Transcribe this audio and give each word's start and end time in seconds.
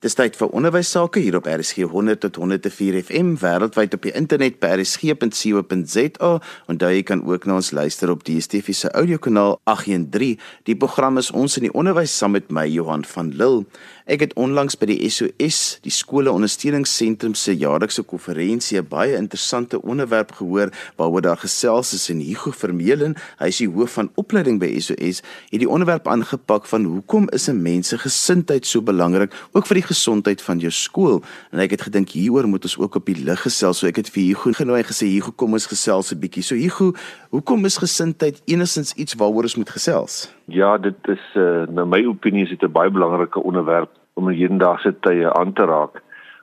Dis 0.00 0.14
tyd 0.16 0.32
vir 0.40 0.48
onderwys 0.56 0.88
sake 0.94 1.20
hier 1.20 1.34
op 1.36 1.44
RSG 1.44 1.84
100 1.92 2.22
tot 2.22 2.38
104 2.40 2.94
FM 3.02 3.34
wêreldwyd 3.42 3.92
op 3.98 4.06
die 4.06 4.14
internet 4.16 4.54
by 4.62 4.70
rsg.co.za 4.78 6.30
en 6.72 6.78
daar 6.80 6.94
jy 6.94 7.02
kan 7.04 7.20
ook 7.28 7.44
na 7.44 7.58
ons 7.60 7.68
luister 7.76 8.08
op 8.08 8.24
die 8.24 8.38
DSTV 8.38 8.72
se 8.72 8.88
audiokanaal 8.96 9.58
813. 9.68 10.40
Die 10.64 10.76
program 10.80 11.20
is 11.20 11.28
ons 11.36 11.58
in 11.60 11.68
die 11.68 11.74
onderwys 11.76 12.14
saam 12.16 12.32
met 12.32 12.48
my 12.48 12.64
Johan 12.64 13.04
van 13.12 13.34
Lille. 13.36 13.66
Ek 14.10 14.24
het 14.24 14.32
onlangs 14.40 14.78
by 14.80 14.88
die 14.88 15.10
SOS, 15.12 15.76
die 15.84 15.92
skole 15.92 16.32
ondersteuningsentrum 16.32 17.36
se 17.36 17.52
jaarlikse 17.52 18.02
konferensie 18.02 18.80
'n 18.80 18.88
baie 18.88 19.14
interessante 19.14 19.82
onderwerp 19.82 20.32
gehoor 20.32 20.72
waaroor 20.96 21.22
daar 21.22 21.36
gesels 21.36 21.92
is 21.92 22.08
en 22.08 22.24
Hugo 22.24 22.50
Vermeulen, 22.50 23.14
hy 23.38 23.46
is 23.46 23.58
die 23.58 23.68
hoof 23.68 23.92
van 23.92 24.10
opleiding 24.16 24.58
by 24.58 24.80
SOS, 24.80 25.22
het 25.50 25.60
die 25.60 25.68
onderwerp 25.68 26.08
aangepak 26.08 26.66
van 26.66 26.84
hoekom 26.84 27.28
is 27.30 27.48
'n 27.48 27.62
mens 27.62 27.88
se 27.88 27.98
gesindheid 27.98 28.66
so 28.66 28.80
belangrik 28.82 29.32
ook 29.52 29.66
vir 29.66 29.74
die 29.74 29.89
gesondheid 29.90 30.42
van 30.42 30.58
jou 30.62 30.72
skool. 30.72 31.20
En 31.52 31.62
ek 31.62 31.74
het 31.76 31.86
gedink 31.88 32.14
hieroor 32.14 32.48
moet 32.48 32.66
ons 32.68 32.78
ook 32.78 33.00
op 33.00 33.06
die 33.06 33.18
lig 33.18 33.42
gesels. 33.42 33.82
So 33.82 33.90
ek 33.90 34.02
het 34.02 34.10
vir 34.14 34.22
Hugo 34.30 34.54
genooi 34.56 34.82
gesê 34.86 35.10
Hugo 35.10 35.34
kom 35.36 35.52
ons 35.58 35.66
gesels 35.66 36.12
'n 36.12 36.20
bietjie. 36.20 36.42
So 36.42 36.54
Hugo, 36.54 36.92
hoekom 37.30 37.64
is 37.64 37.78
gesindheid 37.78 38.42
enigstens 38.46 38.94
iets 38.94 39.14
waaroor 39.14 39.50
ons 39.50 39.56
moet 39.56 39.70
gesels? 39.70 40.30
Ja, 40.46 40.78
dit 40.78 40.98
is 41.08 41.24
uh, 41.34 41.66
na 41.68 41.84
my 41.84 42.04
opinie 42.06 42.44
is 42.44 42.54
dit 42.54 42.62
'n 42.62 42.72
baie 42.72 42.90
belangrike 42.90 43.42
onderwerp 43.42 43.90
om 44.14 44.28
in 44.28 44.36
hedendaagse 44.36 44.94
tye 45.00 45.32
aan 45.32 45.52
te 45.52 45.64
raak 45.64 46.02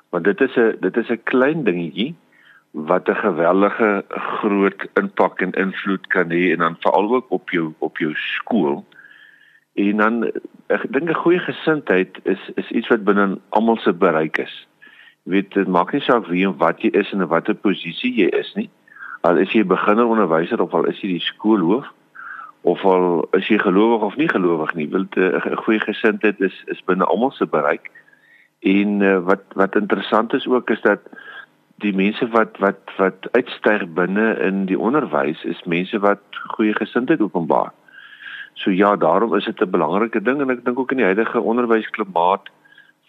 want 0.10 0.24
dit 0.24 0.42
is 0.42 0.56
'n 0.56 0.78
dit 0.80 0.98
is 0.98 1.10
'n 1.10 1.24
klein 1.24 1.64
dingetjie 1.64 2.16
wat 2.72 3.10
'n 3.10 3.16
geweldige 3.16 4.06
groot 4.10 4.88
impak 4.94 5.42
en 5.42 5.52
invloed 5.52 6.08
kan 6.08 6.30
hê 6.30 6.52
en 6.52 6.58
dan 6.58 6.76
veral 6.80 7.16
ook 7.16 7.26
op 7.30 7.50
jou 7.50 7.74
op 7.78 7.98
jou 7.98 8.14
skool. 8.16 8.86
En 9.78 9.98
dan 9.98 10.16
ek 10.74 10.86
dink 10.92 11.10
'n 11.10 11.22
goeie 11.24 11.40
gesindheid 11.40 12.18
is 12.24 12.42
is 12.56 12.70
iets 12.72 12.88
wat 12.88 13.04
binne 13.04 13.38
almal 13.50 13.78
se 13.78 13.94
bereik 13.94 14.38
is. 14.38 14.56
Jy 15.24 15.32
weet 15.32 15.54
dit 15.54 15.68
maak 15.68 15.92
nie 15.94 16.02
saak 16.02 16.26
wie 16.28 16.46
en 16.48 16.58
wat 16.58 16.82
jy 16.82 16.90
is 16.90 17.12
en 17.12 17.22
in 17.22 17.28
watter 17.28 17.56
posisie 17.56 18.14
jy 18.14 18.28
is 18.40 18.54
nie. 18.56 18.70
Al 19.22 19.38
is 19.38 19.54
jy 19.54 19.64
beginner 19.64 20.10
onderwyser 20.10 20.62
of 20.62 20.74
al 20.74 20.90
is 20.90 21.02
jy 21.02 21.08
die 21.08 21.28
skoolhoof 21.30 21.86
of 22.62 22.86
al 22.86 23.28
is 23.38 23.48
jy 23.48 23.60
gelowig 23.62 24.02
of 24.02 24.18
nie 24.18 24.30
gelowig 24.30 24.74
nie, 24.76 24.90
wil 24.90 25.06
'n 25.16 25.64
goeie 25.64 25.80
gesindheid 25.80 26.42
is 26.42 26.64
is 26.68 26.84
binne 26.86 27.06
almal 27.06 27.32
se 27.32 27.46
bereik. 27.46 27.92
En 28.60 29.02
uh, 29.02 29.20
wat 29.20 29.44
wat 29.54 29.76
interessant 29.76 30.34
is 30.34 30.48
ook 30.48 30.70
is 30.70 30.82
dat 30.82 31.00
die 31.86 31.94
mense 31.94 32.28
wat 32.34 32.58
wat 32.58 32.82
wat 32.98 33.28
uitstyg 33.32 33.86
binne 33.94 34.40
in 34.42 34.66
die 34.66 34.80
onderwys 34.80 35.44
is 35.44 35.64
mense 35.64 36.00
wat 36.00 36.22
goeie 36.58 36.74
gesindheid 36.74 37.22
openbaar. 37.22 37.77
So 38.58 38.72
ja, 38.74 38.96
daarom 38.96 39.36
is 39.36 39.46
dit 39.46 39.62
'n 39.62 39.70
belangrike 39.70 40.22
ding 40.22 40.42
en 40.42 40.50
ek 40.50 40.66
dink 40.66 40.80
ook 40.80 40.92
in 40.92 40.98
die 40.98 41.06
huidige 41.06 41.40
onderwysklimaat 41.40 42.50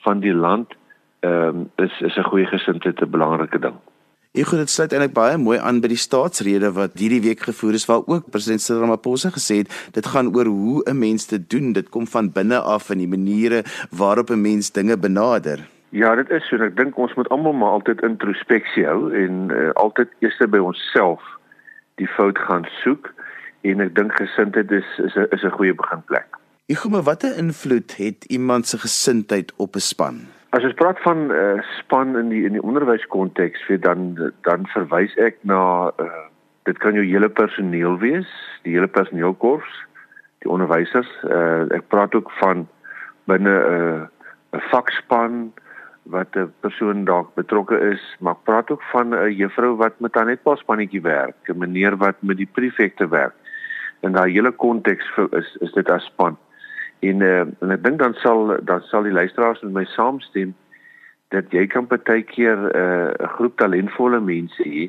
van 0.04 0.20
die 0.20 0.34
land 0.34 0.74
ehm 1.20 1.32
um, 1.32 1.70
is 1.76 2.00
is 2.00 2.16
'n 2.16 2.30
goeie 2.30 2.46
gesindheid 2.46 3.00
'n 3.00 3.10
belangrike 3.10 3.58
ding. 3.58 3.74
Ek 4.34 4.46
glo 4.46 4.58
dit 4.58 4.70
sluit 4.70 4.92
eintlik 4.92 5.14
baie 5.14 5.38
mooi 5.40 5.58
aan 5.58 5.80
by 5.80 5.88
die 5.88 5.96
staatsrede 5.96 6.68
wat 6.76 6.98
hierdie 7.00 7.22
week 7.24 7.40
gevoer 7.40 7.74
is 7.74 7.86
waar 7.88 8.04
ook 8.06 8.30
president 8.30 8.60
Cyril 8.60 8.82
Ramaphosa 8.82 9.30
gesê 9.30 9.56
het 9.62 9.72
dit 9.92 10.06
gaan 10.06 10.28
oor 10.36 10.44
hoe 10.44 10.82
'n 10.84 10.98
mens 10.98 11.26
dit 11.26 11.50
doen 11.50 11.72
dit 11.72 11.88
kom 11.88 12.06
van 12.06 12.32
binne 12.32 12.60
af 12.60 12.90
in 12.90 12.98
die 12.98 13.08
maniere 13.08 13.64
waarop 13.90 14.30
'n 14.30 14.40
mens 14.40 14.70
dinge 14.70 14.96
benader. 14.98 15.58
Ja, 15.90 16.14
dit 16.14 16.30
is 16.30 16.48
so. 16.48 16.56
Ek 16.56 16.76
dink 16.76 16.98
ons 16.98 17.14
moet 17.14 17.28
almal 17.28 17.52
maar 17.52 17.70
altyd 17.70 18.02
introspeksie 18.02 18.84
hou 18.84 19.14
en 19.14 19.50
uh, 19.50 19.70
altyd 19.72 20.08
eers 20.20 20.38
by 20.50 20.58
onsself 20.58 21.22
die 21.94 22.06
fout 22.06 22.38
gaan 22.38 22.66
soek 22.84 23.14
en 23.62 23.80
ek 23.80 23.94
dink 23.94 24.12
gesindheid 24.12 24.70
is 24.70 24.98
is 24.98 25.14
'n 25.16 25.26
is 25.30 25.42
'n 25.42 25.56
goeie 25.58 25.74
beginplek. 25.74 26.36
Maar 26.90 27.02
watter 27.02 27.36
invloed 27.36 27.96
het 27.96 28.24
iemand 28.24 28.66
se 28.66 28.78
gesindheid 28.78 29.52
op 29.56 29.74
'n 29.74 29.80
span? 29.80 30.26
As 30.50 30.64
ons 30.64 30.74
praat 30.74 31.00
van 31.00 31.30
uh, 31.30 31.62
span 31.78 32.16
in 32.16 32.28
die 32.28 32.44
in 32.44 32.52
die 32.52 32.62
onderwyskonteks, 32.62 33.62
vir 33.66 33.80
dan 33.80 34.32
dan 34.42 34.66
verwys 34.66 35.14
ek 35.16 35.36
na 35.42 35.92
uh, 36.00 36.24
dit 36.62 36.78
kan 36.78 36.94
jou 36.94 37.04
hele 37.04 37.28
personeel 37.28 37.98
wees, 37.98 38.28
die 38.62 38.72
hele 38.72 38.88
personeelkorps, 38.88 39.86
die 40.44 40.50
onderwysers. 40.50 41.08
Uh, 41.24 41.68
ek 41.76 41.88
praat 41.88 42.14
ook 42.14 42.30
van 42.40 42.68
binne 43.24 43.50
'n 43.50 43.74
uh, 43.74 44.06
'n 44.56 44.64
vakspan 44.70 45.52
wat 46.02 46.36
'n 46.36 46.52
persoon 46.60 47.04
dalk 47.04 47.34
betrokke 47.34 47.78
is, 47.92 48.16
maar 48.20 48.36
praat 48.44 48.70
ook 48.70 48.82
van 48.82 49.14
'n 49.14 49.32
juffrou 49.32 49.76
wat 49.76 50.00
met 50.00 50.14
haar 50.14 50.24
netpaspannetjie 50.24 51.02
werk, 51.02 51.36
'n 51.48 51.58
meneer 51.58 51.96
wat 51.96 52.16
met 52.20 52.36
die 52.36 52.50
prefekte 52.52 53.08
werk. 53.08 53.34
In 54.08 54.14
daai 54.16 54.32
hele 54.32 54.52
konteks 54.56 55.08
is 55.36 55.48
is 55.60 55.72
dit 55.76 55.90
as 55.90 56.04
span. 56.08 56.38
En 57.04 57.20
uh, 57.20 57.44
en 57.62 57.74
ek 57.74 57.82
dink 57.84 57.98
dan 58.00 58.14
sal 58.22 58.54
dan 58.64 58.80
sal 58.88 59.04
die 59.04 59.12
luisteraars 59.12 59.60
met 59.66 59.74
my 59.74 59.84
saamstem 59.94 60.54
dat 61.34 61.52
jy 61.52 61.66
kan 61.68 61.84
baie 61.90 62.22
keer 62.24 62.56
eh, 62.70 62.80
'n 62.80 63.22
uh, 63.22 63.28
groep 63.36 63.58
talentvolle 63.60 64.20
mense 64.20 64.64
hê 64.64 64.88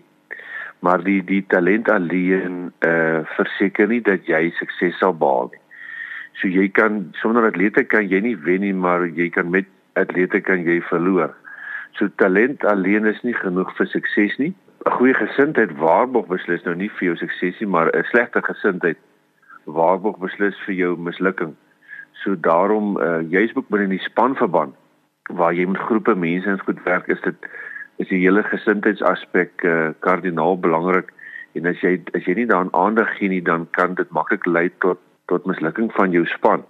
maar 0.80 1.04
die 1.04 1.24
die 1.24 1.42
talent 1.48 1.90
alleen 1.92 2.72
eh 2.80 2.92
uh, 2.92 3.20
verseker 3.36 3.88
nie 3.88 4.02
dat 4.02 4.28
jy 4.28 4.52
sukses 4.60 4.98
sal 4.98 5.14
behaal 5.14 5.52
nie. 5.52 5.62
So 6.40 6.48
jy 6.48 6.70
kan 6.72 7.12
sonder 7.22 7.50
atlete 7.50 7.84
kan 7.84 8.08
jy 8.08 8.22
nie 8.24 8.38
wen 8.38 8.62
nie, 8.62 8.74
maar 8.74 9.04
jy 9.08 9.30
kan 9.30 9.52
met 9.52 9.68
atlete 9.94 10.40
kan 10.42 10.64
jy 10.64 10.80
verloor. 10.92 11.36
So 11.92 12.08
talent 12.16 12.64
alleen 12.66 13.06
is 13.06 13.22
nie 13.24 13.36
genoeg 13.36 13.76
vir 13.76 13.88
sukses 13.88 14.38
nie. 14.38 14.54
'n 14.86 14.92
Goeie 14.96 15.14
gesindheid 15.14 15.76
waarborg 15.76 16.28
beslis 16.28 16.64
nou 16.64 16.76
nie 16.76 16.90
vir 16.90 17.06
jou 17.12 17.16
sukses 17.16 17.60
nie, 17.60 17.68
maar 17.68 17.92
'n 17.92 18.04
slegte 18.12 18.42
gesindheid 18.42 18.98
waarborg 19.76 20.18
beslis 20.22 20.58
vir 20.66 20.76
jou 20.76 20.92
mislukking. 20.98 21.56
So 22.24 22.36
daarom 22.36 22.98
uh, 22.98 23.22
jy's 23.32 23.56
ook 23.56 23.70
binne 23.70 23.90
die 23.94 24.04
spanverband 24.04 24.76
waar 25.30 25.54
jy 25.54 25.68
met 25.70 25.82
groepe 25.86 26.16
mense 26.16 26.50
ins 26.50 26.66
goed 26.66 26.82
werk, 26.84 27.08
is 27.08 27.22
dit 27.22 27.50
is 28.02 28.08
die 28.10 28.22
hele 28.24 28.44
gesindheidsaspek 28.48 29.64
uh, 29.68 29.92
kardinaal 30.06 30.58
belangrik 30.58 31.12
en 31.58 31.70
as 31.70 31.82
jy 31.84 31.98
as 32.18 32.26
jy 32.26 32.36
nie 32.40 32.50
daaraan 32.50 32.74
aandag 32.74 33.12
gee 33.18 33.30
nie, 33.30 33.44
dan 33.44 33.68
kan 33.78 33.96
dit 34.00 34.10
maklik 34.16 34.46
lei 34.48 34.70
tot 34.86 35.02
tot 35.30 35.46
mislukking 35.46 35.92
van 35.94 36.12
jou 36.12 36.26
span. 36.26 36.64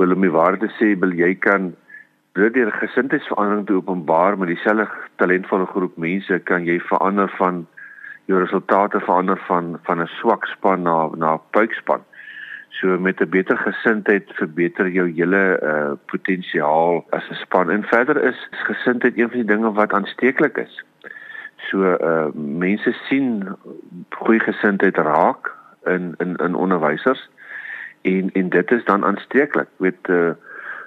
Wil 0.00 0.14
om 0.14 0.24
die 0.24 0.32
waarde 0.32 0.70
sê, 0.78 0.94
wil 0.96 1.12
jy 1.12 1.34
kan 1.36 1.74
deur 2.38 2.52
die 2.54 2.64
gesindheidsverandering 2.72 3.66
te 3.66 3.76
openbaar 3.76 4.38
met 4.38 4.48
dieselfde 4.52 4.86
talentvolle 5.20 5.66
groep 5.74 5.98
mense 6.00 6.38
kan 6.48 6.64
jy 6.64 6.78
verander 6.88 7.28
van 7.36 7.66
jou 8.30 8.38
resultate 8.38 9.00
verander 9.04 9.40
van 9.48 9.74
van 9.88 10.02
'n 10.02 10.10
swak 10.20 10.46
span 10.46 10.82
na 10.82 11.10
na 11.16 11.34
'n 11.34 11.40
puikspan. 11.50 12.00
So 12.70 12.98
met 12.98 13.20
'n 13.20 13.28
beter 13.28 13.58
gesindheid 13.58 14.30
verbeter 14.34 14.88
jou 14.88 15.10
hele 15.10 15.60
uh 15.62 15.92
potensiaal 16.06 17.04
as 17.10 17.28
'n 17.30 17.34
span. 17.34 17.70
En 17.70 17.82
verder 17.82 18.22
is 18.22 18.48
gesindheid 18.50 19.18
een 19.18 19.28
van 19.28 19.38
die 19.38 19.52
dinge 19.54 19.72
wat 19.72 19.92
aansteeklik 19.92 20.56
is. 20.56 20.84
So 21.56 21.82
uh 21.82 22.26
mense 22.34 22.92
sien 22.92 23.56
goeie 24.10 24.40
gesindheid 24.40 24.96
raak 24.96 25.52
in 25.84 26.14
in 26.18 26.36
in 26.36 26.54
onderwysers 26.54 27.28
en 28.02 28.30
en 28.32 28.48
dit 28.48 28.70
is 28.70 28.84
dan 28.84 29.04
aansteeklik. 29.04 29.68
Weet 29.76 30.08
uh 30.08 30.30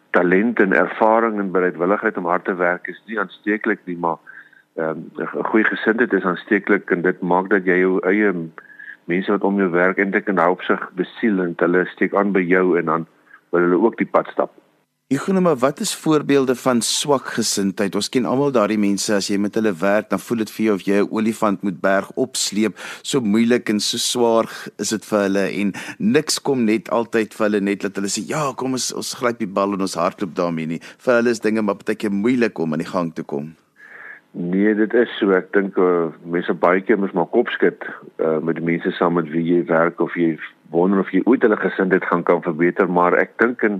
talent 0.10 0.60
en 0.60 0.74
ervaring 0.74 1.40
en 1.40 1.52
bereidwilligheid 1.52 2.18
om 2.18 2.26
hard 2.26 2.46
te 2.46 2.56
werk 2.56 2.88
is 2.88 3.02
nie 3.06 3.20
aansteeklik 3.20 3.80
nie, 3.84 3.98
maar 3.98 4.18
ehm 4.76 4.90
um, 4.90 5.30
'n 5.40 5.50
goeie 5.52 5.66
gesindheid 5.66 6.14
is 6.14 6.24
aansteeklik 6.24 6.92
en 6.92 7.02
dit 7.02 7.22
maak 7.22 7.50
dat 7.50 7.66
jy 7.66 7.78
jou 7.78 8.00
eie 8.00 8.34
mense 9.12 9.32
wat 9.32 9.44
om 9.44 9.60
jou 9.60 9.70
werk 9.70 9.98
eintlik 9.98 10.28
in 10.28 10.40
daai 10.40 10.50
opsig 10.50 10.84
besiel 11.00 11.42
en 11.44 11.56
hulle 11.60 11.86
steek 11.96 12.14
aan 12.16 12.34
by 12.36 12.44
jou 12.48 12.78
en 12.80 12.86
dan 12.86 13.08
wil 13.52 13.62
hulle 13.68 13.82
ook 13.86 13.98
die 13.98 14.10
pad 14.10 14.28
stap. 14.34 14.54
Maar 15.14 15.58
wat 15.58 15.80
is 15.80 15.96
voorbeelde 15.96 16.56
van 16.56 16.82
swak 16.82 17.28
gesindheid? 17.36 17.96
Ons 17.96 18.10
ken 18.10 18.26
almal 18.26 18.52
daardie 18.52 18.80
mense 18.82 19.14
as 19.14 19.28
jy 19.30 19.38
met 19.38 19.54
hulle 19.56 19.74
werk, 19.78 20.10
dan 20.10 20.20
voel 20.20 20.42
dit 20.42 20.52
vir 20.52 20.66
jou 20.66 20.76
of 20.76 20.86
jy 20.88 20.98
'n 21.04 21.12
olifant 21.12 21.62
moet 21.62 21.80
berg 21.82 22.12
opsleep. 22.16 22.80
So 23.04 23.22
moeilik 23.22 23.70
en 23.70 23.80
so 23.80 23.98
swaar 23.98 24.50
is 24.80 24.90
dit 24.90 25.06
vir 25.06 25.20
hulle 25.20 25.46
en 25.62 25.74
niks 26.00 26.40
kom 26.42 26.66
net 26.66 26.90
altyd 26.90 27.34
vir 27.34 27.46
hulle 27.46 27.62
net 27.62 27.82
dat 27.82 27.96
hulle 27.96 28.10
sê 28.10 28.26
ja, 28.28 28.54
kom 28.54 28.72
ons 28.72 28.94
ons 28.94 29.14
gryp 29.14 29.38
die 29.38 29.48
bal 29.48 29.74
en 29.74 29.82
ons 29.82 29.96
hardloop 29.96 30.36
daarmee 30.36 30.66
nie. 30.66 30.80
Vir 30.98 31.14
hulle 31.14 31.30
is 31.30 31.40
dinge 31.40 31.62
maar 31.62 31.76
baie 31.76 31.96
keer 31.96 32.12
moeilik 32.12 32.60
om 32.60 32.74
aan 32.74 32.80
die 32.80 32.94
gang 32.94 33.14
te 33.14 33.24
kom. 33.24 33.54
Nee, 34.36 34.76
dit 34.76 34.94
is 34.94 35.12
so. 35.20 35.30
Ek 35.38 35.52
dink 35.54 35.76
uh, 35.78 36.08
mense 36.26 36.54
baie 36.58 36.82
keer 36.82 36.98
moet 36.98 37.12
maar 37.14 37.28
kop 37.30 37.52
skud 37.54 37.84
uh, 38.18 38.40
met 38.42 38.58
die 38.58 38.66
mense 38.66 38.90
saam 38.98 39.14
met 39.20 39.28
wie 39.30 39.44
jy 39.46 39.60
werk 39.70 40.00
of 40.02 40.16
jy 40.18 40.32
wonder 40.74 41.04
of 41.04 41.12
jy 41.14 41.20
ooit 41.30 41.44
hulle 41.46 41.60
gesindheid 41.62 42.08
gaan 42.10 42.24
kan 42.26 42.42
verbeter, 42.42 42.90
maar 42.90 43.14
ek 43.22 43.36
dink 43.38 43.62
in 43.68 43.78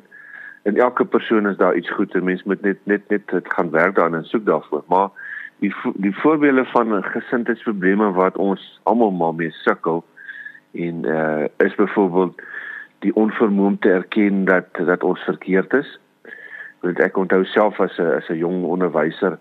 in 0.70 0.78
elke 0.78 1.08
persoon 1.10 1.50
is 1.50 1.58
daar 1.58 1.74
iets 1.76 1.90
goed. 1.98 2.14
'n 2.14 2.24
Mens 2.24 2.44
moet 2.46 2.62
net 2.62 2.86
net 2.86 3.10
net 3.10 3.26
dit 3.34 3.50
gaan 3.56 3.72
werk 3.74 3.96
daaraan 3.96 4.20
en 4.22 4.30
soek 4.30 4.46
daarvoor. 4.46 4.84
Maar 4.94 5.10
die 5.66 5.74
die 6.06 6.14
voorbeelde 6.22 6.66
van 6.66 7.02
gesindheidsprobleme 7.04 8.12
wat 8.14 8.38
ons 8.38 8.80
almal 8.84 9.12
maar 9.12 9.34
mee 9.34 9.52
sukkel 9.52 10.04
en 10.72 11.02
uh 11.06 11.50
is 11.66 11.76
byvoorbeeld 11.76 12.42
die 13.00 13.16
onvermoë 13.16 13.66
om 13.74 13.80
te 13.80 13.90
erken 13.90 14.46
dat 14.46 14.70
dat 14.86 15.04
ons 15.04 15.26
verkeerd 15.26 15.74
is. 15.74 16.00
Want 16.86 17.00
ek 17.00 17.18
onthou 17.18 17.44
self 17.44 17.80
as 17.80 17.98
'n 17.98 18.22
as 18.22 18.30
'n 18.30 18.38
jong 18.38 18.64
onderwyser 18.64 19.40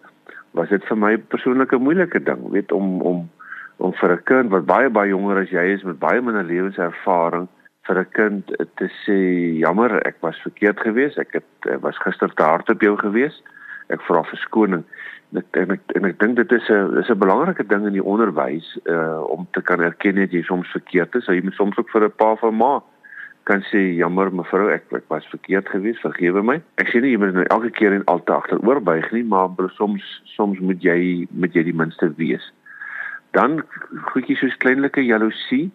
was 0.52 0.68
dit 0.68 0.84
vir 0.84 0.98
my 0.98 1.16
persoonlik 1.16 1.72
'n 1.72 1.82
moeilike 1.82 2.22
ding, 2.22 2.50
weet 2.50 2.72
om 2.72 3.00
om 3.02 3.30
om 3.76 3.92
vir 3.92 4.12
'n 4.12 4.22
kind 4.24 4.50
wat 4.50 4.66
baie 4.66 4.90
baie 4.90 5.08
jonger 5.08 5.42
as 5.42 5.50
jy 5.50 5.64
is 5.74 5.82
met 5.82 5.98
baie 5.98 6.20
minder 6.20 6.44
lewenservaring 6.44 7.48
vir 7.86 7.98
'n 7.98 8.10
kind 8.10 8.46
te 8.76 8.88
sê 9.04 9.18
jammer, 9.58 10.06
ek 10.06 10.16
was 10.20 10.38
verkeerd 10.42 10.80
geweest, 10.80 11.18
ek 11.18 11.32
het 11.32 11.80
was 11.80 11.98
gister 11.98 12.34
te 12.34 12.42
hard 12.42 12.70
op 12.70 12.80
jou 12.80 12.96
geweest. 12.96 13.42
ek 13.88 14.00
vra 14.02 14.22
verskoning. 14.24 14.84
En 15.32 15.38
ek 15.38 15.56
en 15.56 15.70
ek, 15.70 15.80
en 15.96 16.04
ek 16.04 16.18
dink 16.18 16.36
dit 16.36 16.52
is 16.52 16.68
'n 16.70 16.98
is 16.98 17.10
'n 17.10 17.18
belangrike 17.18 17.66
ding 17.66 17.86
in 17.86 17.92
die 17.92 18.04
onderwys 18.04 18.78
uh 18.84 19.20
om 19.28 19.46
te 19.52 19.62
kan 19.62 19.80
erken 19.80 20.14
dat 20.14 20.30
jy 20.30 20.42
soms 20.42 20.70
verkeerd 20.70 21.14
is. 21.14 21.26
Jy 21.26 21.42
moet 21.42 21.54
soms 21.54 21.76
ook 21.76 21.90
vir 21.90 22.04
'n 22.04 22.16
pa 22.16 22.32
of 22.32 22.42
'n 22.42 22.56
ma 22.56 22.82
kan 23.44 23.62
sê 23.70 23.80
jammer 23.98 24.30
mevrou 24.30 24.68
ek 24.70 24.92
ek 24.94 25.06
was 25.10 25.26
verkeerd 25.30 25.68
geweest 25.68 26.02
vergewe 26.04 26.42
my. 26.46 26.58
Ek 26.78 26.90
sê 26.92 27.02
nie 27.02 27.12
jy 27.12 27.20
moet 27.20 27.34
nou 27.34 27.46
elke 27.50 27.70
keer 27.74 27.94
en 27.96 28.04
altyd 28.10 28.34
agteroor 28.36 28.80
buig 28.86 29.06
nie 29.12 29.24
maar 29.26 29.50
soms 29.78 30.02
soms 30.36 30.60
moet 30.60 30.82
jy 30.82 31.26
moet 31.30 31.54
jy 31.54 31.64
die 31.66 31.76
minste 31.76 32.10
wees. 32.18 32.44
Dan 33.34 33.62
goedjies 34.12 34.42
soos 34.44 34.58
kleinlike 34.62 35.02
jaloesie. 35.02 35.70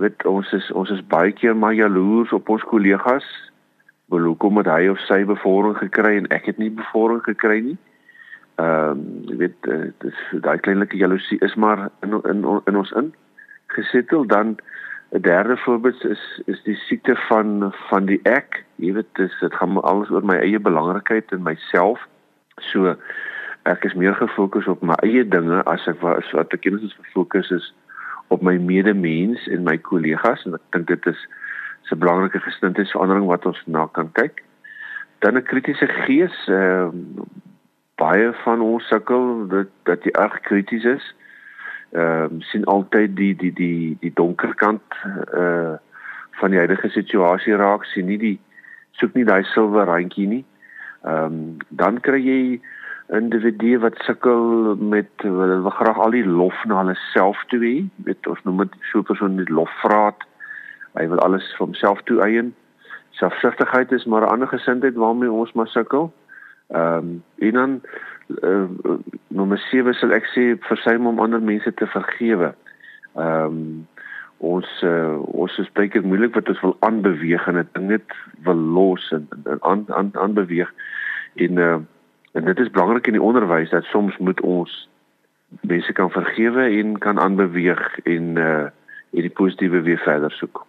Weet 0.00 0.24
ons 0.26 0.52
is 0.56 0.70
ons 0.72 0.90
is 0.90 1.02
baie 1.10 1.32
keer 1.32 1.56
maar 1.56 1.74
jaloers 1.74 2.32
op 2.32 2.48
ons 2.48 2.64
kollegas 2.70 3.26
wil 4.12 4.24
hoekom 4.30 4.60
het 4.60 4.68
hy 4.68 4.88
of 4.92 5.00
sy 5.08 5.24
bevordering 5.24 5.78
gekry 5.80 6.16
en 6.20 6.30
ek 6.34 6.48
het 6.50 6.58
nie 6.62 6.70
bevordering 6.70 7.24
gekry 7.26 7.60
nie? 7.72 7.76
Ehm 8.62 8.96
um, 8.96 9.04
jy 9.28 9.36
weet 9.44 9.68
uh, 9.68 9.90
dis 10.04 10.24
daai 10.44 10.58
kleinlike 10.62 10.96
jaloesie 10.96 11.40
is 11.42 11.54
maar 11.54 11.88
in 12.06 12.16
in 12.22 12.44
in 12.70 12.76
ons 12.80 12.92
in 13.00 13.12
gesettel 13.74 14.26
dan 14.30 14.56
'n 15.14 15.20
derde 15.20 15.56
voorbeeld 15.56 16.04
is 16.04 16.42
is 16.44 16.62
die 16.62 16.74
siekte 16.74 17.16
van 17.16 17.72
van 17.88 18.04
die 18.04 18.20
ek. 18.22 18.64
Jy 18.74 18.92
weet 18.92 19.06
dis 19.12 19.38
dit 19.40 19.54
gaan 19.54 19.80
alles 19.82 20.10
oor 20.10 20.24
my 20.24 20.36
eie 20.42 20.58
belangrikheid 20.58 21.32
en 21.32 21.42
myself. 21.42 22.02
So 22.58 22.96
ek 23.62 23.84
is 23.84 23.94
meer 23.94 24.14
gefokus 24.14 24.66
op 24.66 24.82
my 24.82 24.96
eie 25.06 25.22
dinge 25.28 25.62
as 25.70 25.86
ek 25.86 26.00
was 26.00 26.30
wat 26.34 26.52
ek 26.52 26.60
kennis 26.66 26.82
is 26.82 26.98
gefokus 26.98 27.50
is 27.50 27.70
op 28.34 28.42
my 28.42 28.56
medemens 28.58 29.46
en 29.46 29.62
my 29.62 29.78
kollegas 29.78 30.42
en 30.44 30.58
ek 30.58 30.66
dink 30.70 30.90
dit 30.90 31.06
is 31.06 31.26
'n 31.92 31.98
belangrike 31.98 32.40
gesindheidsverandering 32.40 33.26
wat 33.30 33.46
ons 33.46 33.62
na 33.66 33.86
kan 33.86 34.12
kyk. 34.12 34.42
Dan 35.18 35.36
'n 35.38 35.42
kritiese 35.42 35.86
gees. 35.86 36.36
Ehm 36.48 36.90
uh, 37.18 37.26
baie 37.94 38.32
van 38.42 38.60
ons 38.60 38.88
sukkel 38.88 39.46
dat 39.48 39.70
dat 39.82 40.04
jy 40.04 40.10
erg 40.10 40.40
krities 40.40 40.84
is 40.84 41.14
ehm 41.94 42.32
um, 42.32 42.40
sien 42.50 42.64
altyd 42.64 43.16
die 43.16 43.34
die 43.38 43.52
die 43.52 43.96
die 44.00 44.12
donker 44.14 44.54
kant 44.54 44.82
uh 45.32 45.76
van 46.40 46.50
die 46.50 46.58
huidige 46.58 46.88
situasie 46.90 47.54
raak 47.54 47.84
sien 47.86 48.08
nie 48.10 48.18
die 48.18 48.38
soek 48.98 49.14
nie 49.14 49.26
daai 49.28 49.44
silwer 49.52 49.86
randjie 49.86 50.26
nie. 50.26 50.44
Ehm 51.06 51.36
um, 51.36 51.36
dan 51.68 52.00
kry 52.00 52.18
jy 52.24 52.40
individue 53.12 53.78
wat 53.78 54.00
sukkel 54.06 54.74
met 54.80 55.10
hulle 55.22 55.60
wil 55.66 55.74
graag 55.76 55.98
al 56.00 56.16
die 56.16 56.24
lof 56.24 56.64
na 56.64 56.80
hulle 56.80 56.96
self 57.12 57.42
toe 57.52 57.60
hê. 57.62 57.74
Weet 58.08 58.26
ons 58.26 58.42
noem 58.48 58.64
dit 58.64 58.78
so 58.90 59.02
persoon 59.02 59.38
met 59.38 59.52
lofvraat. 59.52 60.26
Hy 60.98 61.06
wil 61.12 61.22
alles 61.26 61.46
vir 61.54 61.66
homself 61.66 62.02
toe 62.08 62.20
eien. 62.26 62.54
Selfsugtigheid 63.20 63.92
is 63.92 64.06
maar 64.10 64.26
'n 64.26 64.34
ander 64.34 64.48
gesindheid 64.48 64.98
waarmee 64.98 65.30
ons 65.30 65.52
maar 65.52 65.68
sukkel. 65.68 66.12
Ehm 66.74 66.98
um, 66.98 67.22
en 67.38 67.52
dan 67.60 67.80
uh, 68.28 68.68
nommer 69.28 69.58
7 69.70 69.94
sal 69.94 70.12
ek 70.16 70.28
sê 70.32 70.44
versuim 70.68 71.06
om 71.06 71.20
ander 71.20 71.42
mense 71.42 71.74
te 71.74 71.86
vergewe. 71.86 72.54
Ehm 73.16 73.58
um, 73.58 73.88
ons 74.44 74.68
uh, 74.84 75.16
ons 75.32 75.54
is 75.62 75.70
baie 75.72 75.88
keer 75.88 76.04
moeilik 76.04 76.34
wat 76.36 76.48
ons 76.52 76.60
wil 76.60 76.76
aanbeweeg 76.84 77.46
en 77.48 77.56
'n 77.58 77.68
ding 77.72 77.86
net 77.88 78.16
wil 78.44 78.58
los 78.76 79.04
en 79.12 79.28
aan 79.60 79.84
aan 79.88 80.10
aanbeweeg 80.12 80.72
en 81.34 81.56
uh, 81.56 81.78
en 82.34 82.44
dit 82.44 82.58
is 82.58 82.70
belangrik 82.70 83.06
in 83.06 83.16
die 83.16 83.22
onderwys 83.22 83.70
dat 83.70 83.88
soms 83.88 84.16
moet 84.18 84.40
ons 84.40 84.88
mense 85.60 85.92
kan 85.92 86.10
vergewe 86.10 86.66
en 86.80 86.98
kan 86.98 87.18
aanbeweeg 87.18 87.98
en 88.04 88.36
uh 88.36 88.66
en 89.14 89.22
die 89.22 89.30
positiewe 89.30 89.80
weer 89.80 89.98
verder 90.02 90.32
soek. 90.32 90.66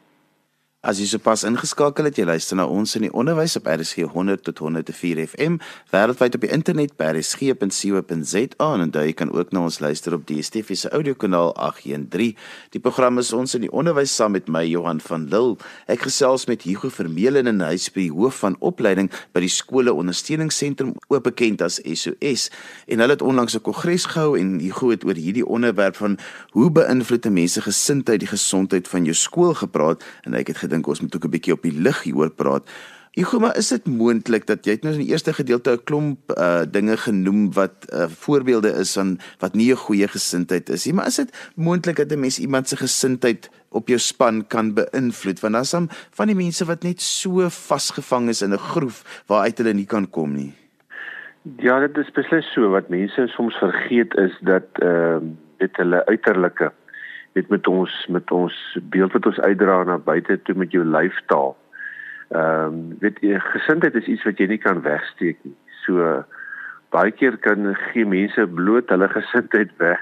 As 0.85 0.99
jy 1.01 1.07
sopas 1.09 1.41
ingeskakel 1.47 2.05
het, 2.05 2.19
jy 2.19 2.27
luister 2.29 2.59
na 2.59 2.67
ons 2.69 2.91
in 2.93 3.07
die 3.07 3.09
onderwys 3.17 3.55
op 3.57 3.65
RSG 3.65 4.03
100 4.13 4.43
tot 4.45 4.59
104 4.61 5.17
FM, 5.23 5.55
wêreldwyd 5.89 6.35
op 6.37 6.43
die 6.43 6.51
internet 6.53 6.91
by 6.99 7.07
rsg.co.za 7.15 8.67
en 8.67 8.83
onthou 8.83 9.01
jy 9.07 9.15
kan 9.17 9.31
ook 9.33 9.49
na 9.49 9.63
ons 9.65 9.79
luister 9.81 10.13
op 10.13 10.27
die 10.29 10.37
DSTV 10.43 10.77
se 10.77 10.91
audiokanaal 10.93 11.55
813. 11.57 12.35
Die 12.75 12.81
program 12.85 13.17
is 13.17 13.31
ons 13.33 13.57
in 13.57 13.65
die 13.65 13.71
onderwys 13.73 14.13
saam 14.13 14.35
met 14.37 14.45
my 14.45 14.61
Johan 14.67 15.01
van 15.01 15.25
Lille. 15.31 15.55
Ek 15.89 16.05
gesels 16.05 16.45
met 16.45 16.67
Hugo 16.69 16.93
Vermeulen 16.93 17.49
en 17.49 17.65
hy 17.65 17.79
die 17.95 18.11
hoof 18.13 18.43
van 18.43 18.59
opleiding 18.61 19.09
by 19.33 19.41
die 19.41 19.49
skole 19.49 19.89
ondersteuningsentrum 19.89 20.93
oop 21.09 21.25
bekend 21.25 21.65
as 21.65 21.79
SOS 21.81 22.51
en 22.85 23.01
hulle 23.01 23.17
het 23.17 23.25
onlangs 23.25 23.57
'n 23.57 23.65
kongres 23.65 24.05
gehou 24.13 24.37
en 24.37 24.59
Hugo 24.61 24.93
het 24.93 25.03
oor 25.03 25.17
hierdie 25.17 25.47
onderwerp 25.47 25.95
van 25.95 26.19
hoe 26.53 26.69
beïnvloed 26.69 27.25
'n 27.25 27.33
mens 27.33 27.53
se 27.53 27.61
gesindheid 27.61 28.19
die 28.19 28.29
gesondheid 28.29 28.87
van 28.87 29.03
jou 29.05 29.15
skool 29.15 29.53
gepraat 29.57 30.03
en 30.25 30.33
hy 30.33 30.45
het 30.45 30.74
dink 30.75 30.91
ons 30.91 31.01
moet 31.01 31.15
ook 31.15 31.25
'n 31.25 31.35
bietjie 31.37 31.55
op 31.55 31.63
die 31.63 31.79
lig 31.87 32.03
hieroor 32.03 32.31
praat. 32.31 32.69
Igoma, 33.15 33.53
is 33.55 33.69
dit 33.71 33.85
moontlik 33.87 34.43
dat 34.43 34.65
jy 34.67 34.73
het 34.75 34.81
nou 34.83 34.91
in 34.91 35.05
die 35.05 35.13
eerste 35.13 35.31
gedeelte 35.31 35.71
'n 35.71 35.83
klomp 35.87 36.33
uh 36.35 36.67
dinge 36.67 36.97
genoem 36.99 37.53
wat 37.55 37.87
uh 37.87 38.09
voorbeelde 38.11 38.73
is 38.75 38.91
van 38.93 39.17
wat 39.39 39.55
nie 39.55 39.71
'n 39.71 39.79
goeie 39.87 40.07
gesindheid 40.07 40.69
is 40.69 40.85
nie, 40.85 40.93
maar 40.93 41.07
is 41.07 41.15
dit 41.15 41.31
moontlik 41.55 41.95
dat 41.95 42.11
'n 42.11 42.19
mens 42.19 42.39
iemand 42.39 42.67
se 42.67 42.75
gesindheid 42.75 43.49
op 43.69 43.87
jou 43.87 43.99
span 43.99 44.47
kan 44.47 44.73
beïnvloed? 44.73 45.39
Want 45.39 45.53
daar's 45.53 45.71
dan 45.71 45.87
van 46.11 46.27
die 46.27 46.35
mense 46.35 46.65
wat 46.65 46.83
net 46.83 47.01
so 47.01 47.49
vasgevang 47.49 48.27
is 48.29 48.41
in 48.41 48.51
'n 48.51 48.57
groef 48.57 49.23
waaruit 49.27 49.57
hulle 49.57 49.73
nie 49.73 49.87
kan 49.87 50.09
kom 50.09 50.35
nie. 50.35 50.53
Ja, 51.57 51.79
dit 51.79 51.97
is 51.97 52.11
beslis 52.11 52.53
so 52.53 52.69
wat 52.69 52.89
mense 52.89 53.27
soms 53.27 53.55
vergeet 53.55 54.13
is 54.17 54.37
dat 54.41 54.67
ehm 54.73 55.15
uh, 55.15 55.31
dit 55.57 55.77
hulle 55.77 56.05
uiterlike 56.05 56.71
weet 57.35 57.49
met 57.51 57.67
ons 57.67 57.93
met 58.07 58.31
ons 58.31 58.55
beeld 58.95 59.11
wat 59.11 59.25
ons 59.27 59.39
uitdra 59.43 59.83
na 59.83 59.97
buite 59.99 60.37
toe 60.47 60.55
met 60.55 60.71
jou 60.71 60.83
lyfstaal. 60.87 61.55
Ehm 62.31 62.73
um, 62.73 62.97
weet 63.03 63.19
jy 63.21 63.39
gesindheid 63.51 63.95
is 63.99 64.07
iets 64.13 64.23
wat 64.23 64.39
jy 64.39 64.47
nie 64.53 64.61
kan 64.61 64.79
wegsteek 64.85 65.41
nie. 65.43 65.55
So 65.83 66.23
baie 66.95 67.11
keer 67.11 67.35
kan 67.43 67.73
gee 67.89 68.07
mense 68.07 68.47
bloot 68.59 68.93
hulle 68.93 69.09
gesindheid 69.11 69.73
weg 69.83 69.99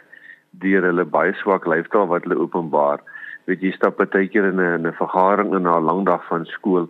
deur 0.62 0.86
hulle 0.86 1.06
baie 1.16 1.34
swak 1.42 1.66
lyfstaal 1.66 2.08
wat 2.12 2.28
hulle 2.28 2.38
openbaar. 2.46 3.02
Weet 3.50 3.66
jy 3.66 3.72
stap 3.74 3.98
baie 3.98 4.28
keer 4.28 4.52
in 4.52 4.62
'n 4.62 4.86
'n 4.88 5.00
vergadering 5.02 5.50
na 5.58 5.78
'n 5.78 5.90
lang 5.90 6.06
dag 6.06 6.22
van 6.28 6.46
skool 6.46 6.90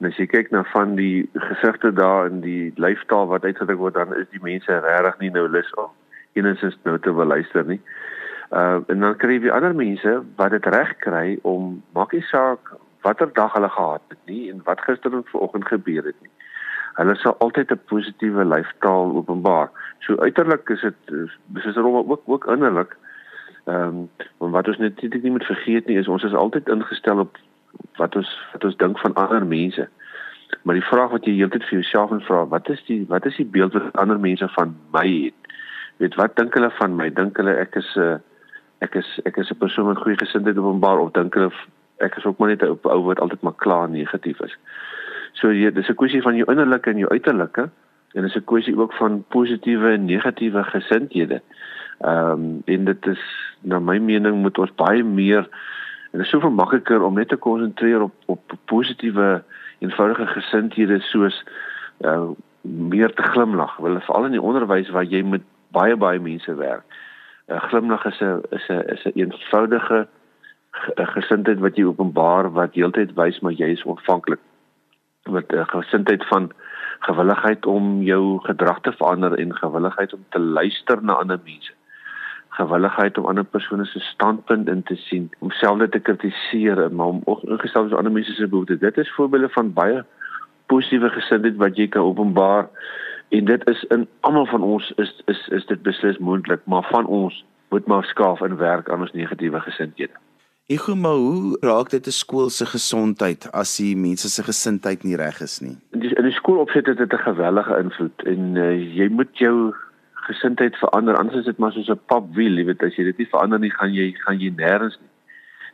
en 0.00 0.06
as 0.10 0.18
jy 0.18 0.26
kyk 0.26 0.50
na 0.50 0.64
van 0.74 0.96
die 0.96 1.28
gesigte 1.34 1.92
daar 1.92 2.26
in 2.26 2.40
die 2.40 2.72
lyfstaal 2.76 3.30
wat 3.30 3.44
uitgedruk 3.44 3.78
word 3.78 3.94
dan 3.94 4.12
is 4.14 4.28
die 4.34 4.42
mense 4.42 4.80
regtig 4.80 5.18
nie 5.20 5.30
nou 5.30 5.46
lus 5.48 5.70
om 5.74 5.90
enigsins 6.34 6.76
nou 6.84 6.98
te 6.98 7.14
wil 7.14 7.26
luister 7.26 7.64
nie. 7.64 7.80
Uh 8.50 8.80
en 8.86 9.00
dan 9.00 9.16
kry 9.16 9.40
jy 9.42 9.50
ander 9.50 9.74
mense 9.74 10.22
wat 10.36 10.50
dit 10.50 10.66
reg 10.66 10.96
kry 11.02 11.38
om 11.42 11.82
maak 11.92 12.12
nie 12.12 12.22
saak 12.30 12.74
watter 13.02 13.32
dag 13.32 13.52
hulle 13.52 13.68
gehad 13.68 14.02
het 14.08 14.18
nie 14.30 14.50
en 14.50 14.60
wat 14.64 14.80
gister 14.86 15.12
en 15.12 15.24
vanoggend 15.32 15.66
gebeur 15.66 16.04
het 16.04 16.20
nie. 16.22 16.30
Hulle 16.98 17.14
sal 17.16 17.34
altyd 17.38 17.72
'n 17.72 17.80
positiewe 17.90 18.44
lyfstaal 18.44 19.16
openbaar. 19.16 19.70
So 19.98 20.16
uiterlik 20.16 20.68
is 20.68 20.80
dit 20.80 20.98
dis 21.46 21.64
is 21.64 21.76
rol 21.76 22.06
ook 22.08 22.22
ook 22.24 22.46
innerlik. 22.46 22.96
Ehm 23.64 24.08
um, 24.38 24.50
wat 24.50 24.68
ons 24.68 24.78
net 24.78 25.02
nie 25.02 25.30
moet 25.30 25.44
vergeet 25.44 25.86
nie 25.86 25.98
is 25.98 26.08
ons 26.08 26.22
is 26.22 26.34
altyd 26.34 26.68
ingestel 26.68 27.18
op 27.18 27.36
wat 27.96 28.16
ons 28.16 28.30
wat 28.52 28.64
ons 28.64 28.76
dink 28.76 28.98
van 28.98 29.14
ander 29.14 29.46
mense. 29.46 29.88
Maar 30.62 30.74
die 30.74 30.88
vraag 30.90 31.10
wat 31.10 31.24
jy 31.26 31.34
heeltyd 31.34 31.64
vir 31.64 31.78
jouself 31.80 32.10
en 32.10 32.20
vra, 32.20 32.46
wat 32.46 32.68
is 32.68 32.82
die 32.86 33.04
wat 33.08 33.26
is 33.26 33.36
die 33.36 33.50
beeld 33.58 33.72
wat 33.72 33.92
ander 33.92 34.18
mense 34.20 34.48
van 34.48 34.76
my 34.92 35.06
het? 35.24 35.52
Weet 35.96 36.14
wat 36.14 36.36
dink 36.36 36.54
hulle 36.54 36.70
van 36.70 36.96
my? 36.96 37.10
Dink 37.10 37.36
hulle 37.36 37.56
ek 37.56 37.76
is 37.76 37.96
'n 37.96 38.00
uh, 38.00 38.18
ek 38.84 38.94
is 38.94 39.20
ek 39.24 39.36
is 39.36 39.50
'n 39.50 39.58
persoon 39.58 39.86
met 39.88 39.98
goeie 39.98 40.18
gesindheid 40.18 40.58
openbaar 40.58 40.98
of 40.98 41.12
dink 41.12 41.34
hulle 41.34 41.52
ek 41.98 42.16
is 42.16 42.24
ook 42.24 42.38
maar 42.38 42.48
net 42.48 42.62
'n 42.62 42.78
ou 42.82 43.02
wat 43.04 43.20
altyd 43.20 43.40
maar 43.42 43.56
klaar 43.56 43.88
negatief 43.88 44.40
is. 44.40 44.56
So 45.32 45.52
jy 45.52 45.70
dis 45.70 45.88
'n 45.88 45.94
kwessie 45.94 46.22
van 46.22 46.36
jou 46.36 46.50
innerlike 46.50 46.90
en 46.90 46.98
jou 46.98 47.10
uiterlike 47.10 47.70
en 48.14 48.22
dis 48.22 48.36
'n 48.36 48.44
kwessie 48.44 48.76
ook 48.76 48.92
van 48.92 49.24
positiewe 49.28 49.92
en 49.92 50.04
negatiewe 50.04 50.64
gesindhede. 50.64 51.40
Ehm 52.00 52.30
um, 52.30 52.62
en 52.64 52.84
dit 52.84 53.06
is 53.06 53.22
na 53.60 53.78
my 53.78 53.98
mening 53.98 54.42
moet 54.42 54.58
ons 54.58 54.74
baie 54.74 55.04
meer 55.04 55.48
en 56.12 56.18
dit 56.18 56.20
is 56.20 56.28
soveel 56.28 56.50
makliker 56.50 57.02
om 57.02 57.14
net 57.14 57.28
te 57.28 57.36
konsentreer 57.36 58.02
op 58.02 58.14
op 58.26 58.52
positiewe 58.64 59.42
eenvoudige 59.78 60.26
gesindhede 60.26 61.00
soos 61.00 61.44
uh 62.00 62.30
meer 62.62 63.12
te 63.14 63.22
glimlag. 63.22 63.76
Wil 63.76 64.00
veral 64.00 64.24
in 64.24 64.30
die 64.30 64.42
onderwys 64.42 64.90
waar 64.90 65.04
jy 65.04 65.22
met 65.22 65.42
baie 65.70 65.96
baie 65.96 66.18
mense 66.18 66.54
werk. 66.54 66.82
'n 67.48 67.60
glimlag 67.68 68.04
is 68.04 68.20
'n 68.20 68.42
is 68.50 68.68
'n 68.68 68.82
is 68.94 69.04
'n 69.04 69.18
eenvoudige 69.20 70.06
gesindheid 71.16 71.58
wat 71.58 71.76
jy 71.76 71.84
openbaar 71.84 72.52
wat 72.52 72.74
heeltyd 72.74 73.14
wys 73.14 73.40
maar 73.40 73.52
jy 73.52 73.68
is 73.76 73.82
ontvanklik. 73.82 74.40
Met 75.30 75.52
'n 75.52 75.64
gesindheid 75.64 76.26
van 76.26 76.52
gewilligheid 77.00 77.66
om 77.66 78.02
jou 78.02 78.38
gedrag 78.42 78.80
te 78.80 78.92
verander 78.92 79.38
en 79.38 79.56
gewilligheid 79.56 80.12
om 80.12 80.24
te 80.28 80.38
luister 80.38 81.02
na 81.02 81.12
ander 81.12 81.40
mense. 81.44 81.72
Gewilligheid 82.48 83.18
om 83.18 83.26
ander 83.26 83.44
persone 83.44 83.84
se 83.84 84.00
standpunt 84.00 84.68
in 84.68 84.82
te 84.82 84.96
sien, 84.96 85.30
om 85.38 85.50
self 85.50 85.78
dit 85.78 85.92
te 85.92 85.98
kritiseer, 85.98 86.92
maar 86.92 87.06
om 87.06 87.20
ook 87.24 87.42
ingestel 87.42 87.84
op 87.84 87.92
ander 87.92 88.12
mense 88.12 88.32
se 88.32 88.48
behoeftes. 88.48 88.78
Dit 88.78 88.98
is 88.98 89.14
voorbeelde 89.14 89.48
van 89.48 89.72
baie 89.72 90.04
positiewe 90.66 91.10
gesindheid 91.10 91.56
wat 91.56 91.76
jy 91.76 91.88
kan 91.88 92.02
openbaar 92.02 92.68
En 93.28 93.44
dit 93.44 93.68
is 93.68 93.84
in 93.88 94.08
almal 94.20 94.46
van 94.46 94.62
ons 94.62 94.92
is 94.96 95.22
is 95.26 95.48
is 95.48 95.66
dit 95.66 95.82
beslis 95.82 96.18
moontlik, 96.18 96.60
maar 96.64 96.86
van 96.90 97.06
ons 97.06 97.44
moet 97.68 97.86
maar 97.86 98.04
skaaf 98.04 98.40
in 98.40 98.56
werk 98.56 98.90
aan 98.90 99.00
ons 99.00 99.12
negatiewe 99.12 99.60
gesindhede. 99.60 100.14
Ek 100.66 100.80
glo 100.82 100.98
maar 100.98 101.18
hoe 101.18 101.58
raak 101.62 101.90
dit 101.90 102.06
'n 102.06 102.10
skool 102.10 102.48
se 102.50 102.66
gesondheid 102.66 103.46
as 103.52 103.76
die 103.76 103.96
mense 103.96 104.28
se 104.28 104.42
gesindheid 104.42 105.04
nie 105.04 105.16
reg 105.16 105.40
is 105.40 105.60
nie. 105.60 105.76
In 105.94 106.00
die, 106.00 106.14
in 106.14 106.24
die 106.24 106.38
skoolopset 106.38 106.86
het 106.86 106.98
dit 106.98 107.12
'n 107.12 107.26
gewellige 107.26 107.78
invloed 107.78 108.22
en 108.24 108.56
uh, 108.56 108.96
jy 108.96 109.08
moet 109.08 109.38
jou 109.38 109.74
gesindheid 110.26 110.76
verander 110.76 111.16
anders 111.16 111.38
is 111.38 111.44
dit 111.44 111.58
maar 111.58 111.72
soos 111.72 111.88
'n 111.88 112.00
papwiel, 112.06 112.58
jy 112.58 112.64
weet 112.64 112.82
as 112.82 112.96
jy 112.96 113.04
dit 113.04 113.18
nie 113.18 113.30
verander 113.30 113.58
nie, 113.58 113.70
gaan 113.70 113.94
jy 113.94 114.12
gaan 114.24 114.38
jy 114.38 114.50
nêrens 114.50 114.98
nie. 115.00 115.10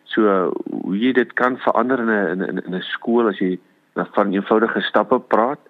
So 0.04 0.52
hoe 0.84 0.98
jy 0.98 1.12
dit 1.12 1.32
kan 1.32 1.56
verander 1.56 1.98
in 1.98 2.10
'n 2.10 2.42
in 2.48 2.58
'n 2.58 2.74
'n 2.74 2.82
skool 2.82 3.28
as 3.28 3.38
jy 3.38 3.58
van 3.94 4.32
eenvoudige 4.32 4.80
stappe 4.80 5.20
praat, 5.20 5.60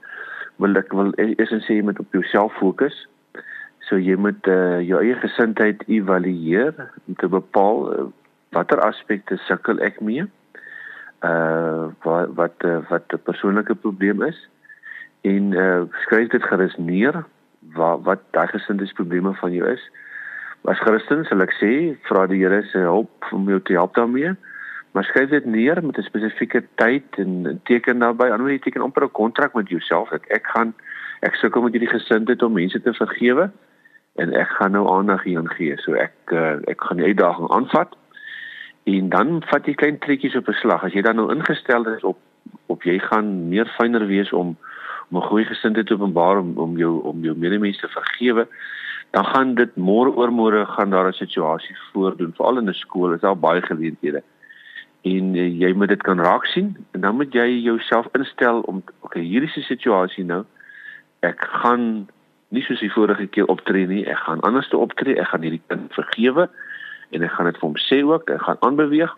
wil 0.62 0.78
ek 0.78 0.92
wil 0.96 1.10
eers 1.20 1.52
sê 1.66 1.78
jy 1.78 1.86
moet 1.86 2.00
op 2.02 2.14
jouself 2.16 2.54
fokus. 2.60 2.94
So 3.88 3.98
jy 3.98 4.14
moet 4.16 4.46
uh, 4.50 4.80
jou 4.86 5.00
eie 5.02 5.16
gesindheid 5.20 5.82
evalueer 5.90 6.76
om 7.06 7.18
te 7.18 7.28
bepaal 7.28 7.82
uh, 7.92 8.06
watter 8.54 8.80
aspekte 8.84 9.38
sukkel 9.48 9.82
ek 9.82 10.00
mee? 10.00 10.28
Uh 11.22 11.90
wat 12.02 12.32
wat 12.38 12.64
uh, 12.66 12.80
wat 12.90 13.12
'n 13.14 13.22
persoonlike 13.28 13.74
probleem 13.84 14.22
is? 14.22 14.38
En 15.22 15.52
uh 15.52 15.82
skryf 16.04 16.30
dit 16.34 16.42
gerus 16.42 16.76
neer 16.78 17.24
wat 17.74 18.02
wat 18.06 18.22
daai 18.30 18.48
gesindheidsprobleme 18.54 19.34
van 19.34 19.52
jou 19.52 19.66
is. 19.70 19.82
As 20.64 20.78
Christen 20.78 21.24
sal 21.24 21.42
ek 21.42 21.54
sê 21.58 21.72
vra 22.08 22.26
die 22.26 22.42
Here 22.42 22.62
se 22.70 22.78
hulp 22.78 23.30
om 23.32 23.48
jou 23.48 23.60
te 23.60 23.78
help 23.78 23.94
daarmee. 23.94 24.34
Maar 24.92 25.04
skryf 25.04 25.28
dit 25.28 25.44
neer 25.44 25.84
met 25.84 25.98
'n 25.98 26.02
spesifieke 26.02 26.64
tyd 26.74 27.04
en 27.16 27.60
teken 27.64 27.98
daarbey. 27.98 28.30
Anders 28.30 28.52
jy 28.52 28.58
teken 28.58 28.82
amper 28.82 29.04
'n 29.04 29.10
kontrak 29.10 29.54
met 29.54 29.68
jouself 29.68 30.08
dat 30.08 30.24
ek 30.28 30.46
gaan 30.46 30.74
ek 31.20 31.34
sukkel 31.34 31.62
met 31.62 31.72
hierdie 31.72 31.98
gesindheid 31.98 32.42
om 32.42 32.52
mense 32.52 32.82
te 32.82 32.94
vergewe 32.94 33.50
en 34.16 34.32
ek 34.34 34.48
gaan 34.48 34.72
nou 34.72 34.88
aandag 34.88 35.22
hieraan 35.22 35.50
gee. 35.50 35.76
So 35.76 35.92
ek 35.94 36.12
uh, 36.32 36.56
ek 36.66 36.80
gaan 36.80 36.96
die 36.96 37.06
uitdaging 37.06 37.50
aanvat 37.50 37.96
En 38.82 39.08
dan 39.08 39.42
vat 39.46 39.66
jy 39.66 39.74
klein 39.78 39.98
trekkies 40.02 40.34
op 40.36 40.48
'n 40.48 40.58
slag. 40.58 40.84
As 40.84 40.92
jy 40.92 41.02
dan 41.02 41.16
nou 41.16 41.30
ingestel 41.30 41.86
is 41.86 42.02
op 42.02 42.18
op 42.66 42.82
jy 42.82 42.98
gaan 42.98 43.48
meer 43.48 43.66
fyner 43.78 44.06
wees 44.06 44.32
om 44.32 44.56
om 45.10 45.16
'n 45.18 45.28
goeie 45.28 45.44
gesindheid 45.44 45.86
te 45.86 45.94
openbaar 45.94 46.38
om 46.38 46.58
om 46.58 46.76
jou 46.76 47.02
om 47.02 47.22
jou 47.22 47.36
medemens 47.36 47.78
te 47.80 47.88
vergewe, 47.88 48.48
dan 49.10 49.24
gaan 49.24 49.54
dit 49.54 49.76
môre 49.76 50.16
oor 50.16 50.32
môre 50.32 50.66
gaan 50.66 50.90
daar 50.90 51.08
'n 51.08 51.12
situasie 51.12 51.76
voordoen, 51.92 52.34
veral 52.34 52.58
in 52.58 52.68
'n 52.68 52.74
skool, 52.74 53.12
is 53.12 53.20
daar 53.20 53.38
baie 53.38 53.62
geleenthede. 53.62 54.22
En 55.02 55.34
uh, 55.34 55.46
jy 55.60 55.72
moet 55.74 55.88
dit 55.88 56.02
kan 56.02 56.20
raak 56.20 56.44
sien 56.46 56.76
en 56.92 57.00
dan 57.00 57.16
moet 57.18 57.32
jy 57.34 57.46
jouself 57.64 58.06
instel 58.18 58.60
om 58.70 58.82
okay, 59.00 59.22
hierdie 59.22 59.50
is 59.50 59.56
'n 59.56 59.66
situasie 59.66 60.24
nou. 60.24 60.44
Ek 61.20 61.40
gaan 61.62 62.08
nie 62.48 62.62
soos 62.62 62.80
die 62.80 62.92
vorige 62.92 63.26
keer 63.26 63.46
optree 63.46 63.86
nie. 63.86 64.04
Ek 64.06 64.18
gaan 64.26 64.40
anders 64.40 64.68
te 64.68 64.76
optree. 64.76 65.18
Ek 65.20 65.32
gaan 65.32 65.42
hierdie 65.42 65.62
kind 65.66 65.92
vergewe 65.92 66.48
en 67.10 67.22
ek 67.22 67.32
gaan 67.32 67.46
dit 67.50 67.58
vir 67.58 67.68
hom 67.68 67.76
sê 67.76 68.02
ook, 68.04 68.30
ek 68.30 68.42
gaan 68.42 68.60
aanbeweeg 68.60 69.12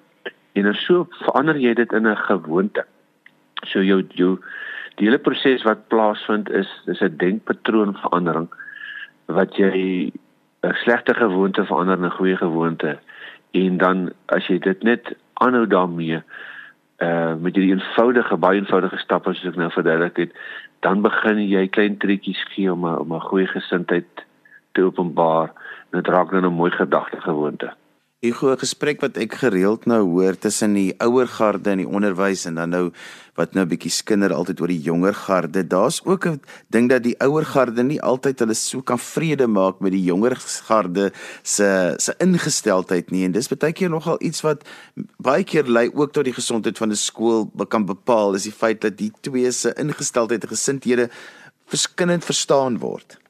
en 0.55 0.63
dan 0.63 0.75
so 0.75 1.07
verander 1.23 1.59
jy 1.59 1.75
dit 1.75 1.93
in 1.93 2.07
'n 2.07 2.17
gewoonte. 2.17 2.85
So 3.67 3.83
jou 3.83 4.03
jou 4.15 4.39
die 4.97 5.07
hele 5.07 5.19
proses 5.19 5.63
wat 5.63 5.89
plaasvind 5.89 6.51
is 6.51 6.69
is 6.87 7.03
'n 7.03 7.17
denkpatroonverandering 7.17 8.49
wat 9.27 9.57
jy 9.57 10.13
'n 10.63 10.75
slegte 10.83 11.15
gewoonte 11.15 11.65
verander 11.65 11.99
in 11.99 12.05
'n 12.05 12.19
goeie 12.19 12.37
gewoonte 12.37 12.99
en 13.53 13.79
dan 13.79 14.13
as 14.27 14.47
jy 14.47 14.59
dit 14.59 14.83
net 14.83 15.15
aanhou 15.45 15.67
daarmee 15.67 16.23
uh 17.05 17.35
met 17.35 17.57
hierdie 17.57 17.75
eenvoudige 17.75 18.37
baie 18.37 18.61
eenvoudige 18.61 18.99
stappe 19.03 19.35
soos 19.35 19.53
ek 19.53 19.61
nou 19.61 19.71
verduidelik 19.75 20.21
het 20.25 20.37
dan 20.87 21.03
begin 21.03 21.41
jy 21.49 21.65
klein 21.69 21.97
triekies 21.99 22.43
gee 22.55 22.73
om 22.73 22.87
'n 22.87 22.99
om 23.05 23.15
'n 23.15 23.27
goeie 23.31 23.47
gesindheid 23.47 24.27
te 24.73 24.83
openbaar 24.83 25.49
en 25.91 26.03
dit 26.03 26.13
raak 26.15 26.31
dan 26.31 26.47
'n 26.47 26.61
mooi 26.61 26.71
gedagte 26.71 27.21
gewoonte. 27.21 27.73
Glo 28.33 28.53
'n 28.53 28.59
gesprek 28.59 29.01
wat 29.03 29.17
ek 29.17 29.35
gereeld 29.35 29.85
nou 29.87 30.01
hoor 30.09 30.39
tussen 30.39 30.73
die 30.73 30.95
ouer 30.99 31.27
garde 31.29 31.71
en 31.71 31.79
die 31.79 31.89
onderwys 31.89 32.47
en 32.47 32.55
dan 32.55 32.71
nou 32.71 32.93
wat 33.35 33.53
nou 33.53 33.65
'n 33.65 33.69
bietjie 33.69 33.91
skinder 33.91 34.33
altyd 34.33 34.61
oor 34.61 34.69
die 34.69 34.81
jonger 34.81 35.15
garde. 35.15 35.67
Daar's 35.67 36.01
ook 36.05 36.27
'n 36.27 36.41
ding 36.71 36.89
dat 36.89 37.03
die 37.03 37.17
ouer 37.21 37.45
garde 37.45 37.83
nie 37.83 38.01
altyd 38.01 38.39
hulle 38.39 38.55
so 38.55 38.81
kan 38.83 38.99
vrede 38.99 39.47
maak 39.47 39.81
met 39.81 39.93
die 39.93 40.05
jonger 40.05 40.37
garde 40.69 41.13
se 41.43 41.95
se 41.99 42.15
ingesteldheid 42.19 43.11
nie 43.11 43.25
en 43.25 43.33
dis 43.33 43.49
baie 43.49 43.73
keer 43.73 43.91
nogal 43.91 44.17
iets 44.21 44.41
wat 44.41 44.65
baie 45.19 45.45
keer 45.45 45.65
lei 45.67 45.91
ook 45.93 46.13
tot 46.13 46.25
die 46.25 46.33
gesondheid 46.33 46.79
van 46.79 46.91
'n 46.91 46.97
skool 46.97 47.51
kan 47.69 47.85
bepaal 47.85 48.35
is 48.35 48.45
die 48.45 48.53
feit 48.53 48.81
dat 48.81 48.97
die 48.97 49.13
twee 49.21 49.51
se 49.51 49.75
ingesteldheid 49.75 50.43
en 50.43 50.49
gesindhede 50.49 51.11
verskillend 51.67 52.25
verstaan 52.25 52.79
word. 52.79 53.24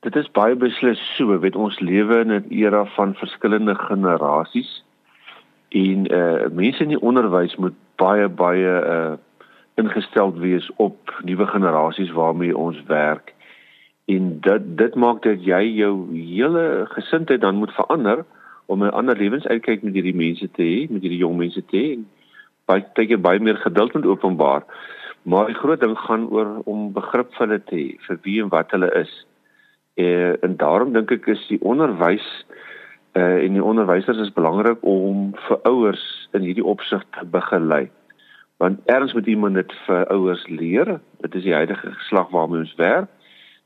Dit 0.00 0.16
is 0.16 0.30
baie 0.32 0.54
beslis 0.56 1.00
so, 1.16 1.34
weet 1.42 1.56
ons 1.60 1.76
lewe 1.84 2.22
in 2.24 2.32
'n 2.32 2.46
era 2.48 2.84
van 2.96 3.10
verskillende 3.14 3.74
generasies 3.74 4.70
en 5.68 6.06
uh 6.20 6.48
mense 6.48 6.82
in 6.82 6.88
die 6.94 7.02
onderwys 7.10 7.56
moet 7.56 7.76
baie 7.96 8.28
baie 8.28 8.72
uh 8.94 9.16
ingestel 9.76 10.32
wees 10.32 10.70
op 10.76 11.12
nuwe 11.24 11.46
generasies 11.46 12.10
waarmee 12.16 12.56
ons 12.56 12.82
werk. 12.86 13.34
En 14.04 14.40
dit 14.40 14.76
dit 14.76 14.94
maak 14.94 15.22
dat 15.22 15.44
jy 15.44 15.62
jou 15.82 15.94
hele 16.16 16.86
gesindheid 16.96 17.40
dan 17.40 17.60
moet 17.60 17.76
verander 17.76 18.24
om 18.66 18.82
'n 18.82 18.96
ander 18.96 19.16
lewensuitkyk 19.16 19.82
met 19.82 19.94
hierdie 19.94 20.16
mense 20.16 20.50
te 20.50 20.62
hê, 20.62 20.90
met 20.90 21.02
hierdie 21.02 21.24
jong 21.24 21.36
mense 21.36 21.64
te 21.64 21.76
hê. 21.76 21.98
Baie 22.64 22.84
tyd 22.94 23.10
jy 23.10 23.20
baie 23.20 23.40
meer 23.40 23.56
geduld 23.56 23.94
moet 23.94 24.06
openbaar. 24.06 24.62
Maar 25.22 25.46
die 25.46 25.60
groot 25.60 25.80
ding 25.80 25.98
gaan 25.98 26.28
oor 26.28 26.62
om 26.64 26.92
begrip 26.92 27.34
vir 27.34 27.46
hulle 27.46 27.64
te 27.64 27.76
hê, 27.76 27.98
vir 28.06 28.18
wie 28.22 28.42
en 28.42 28.48
wat 28.48 28.70
hulle 28.70 28.90
is. 28.94 29.26
Eh 29.94 30.42
en 30.44 30.56
daarom 30.56 30.92
dink 30.92 31.10
ek 31.10 31.26
is 31.26 31.46
die 31.48 31.60
onderwys 31.60 32.26
uh, 33.12 33.44
en 33.44 33.52
die 33.52 33.64
onderwysers 33.64 34.18
is 34.18 34.32
belangrik 34.32 34.78
om 34.86 35.34
vir 35.48 35.58
ouers 35.62 36.28
in 36.32 36.44
hierdie 36.46 36.64
opsig 36.64 37.04
te 37.10 37.24
begelei. 37.26 37.90
Want 38.56 38.80
erns 38.84 39.12
moet 39.12 39.26
iemand 39.26 39.54
dit 39.54 39.72
vir 39.86 40.06
ouers 40.06 40.46
leer. 40.48 41.00
Dit 41.20 41.34
is 41.34 41.42
die 41.42 41.54
huidige 41.54 41.92
geslag 41.92 42.30
waarmee 42.30 42.60
ons 42.60 42.74
werk. 42.74 43.08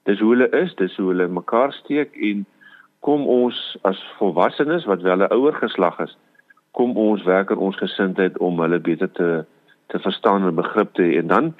Dis 0.04 0.20
hoe 0.20 0.34
hulle 0.34 0.48
is, 0.56 0.74
dis 0.74 0.96
hoe 0.96 1.08
hulle 1.12 1.28
mekaar 1.28 1.72
steek 1.72 2.16
en 2.16 2.44
kom 3.04 3.26
ons 3.28 3.56
as 3.82 4.00
volwassenes 4.18 4.84
wat 4.88 5.02
wel 5.02 5.24
'n 5.24 5.32
ouer 5.32 5.52
geslag 5.60 5.98
is, 6.00 6.16
kom 6.72 6.96
ons 6.96 7.22
werk 7.22 7.50
aan 7.50 7.58
ons 7.58 7.76
gesindheid 7.76 8.38
om 8.38 8.60
hulle 8.60 8.78
beter 8.78 9.10
te 9.12 9.44
te 9.86 9.98
verstaan 9.98 10.46
en 10.46 10.54
begrip 10.54 10.94
te 10.94 11.02
hê 11.02 11.18
en 11.18 11.26
dan 11.26 11.54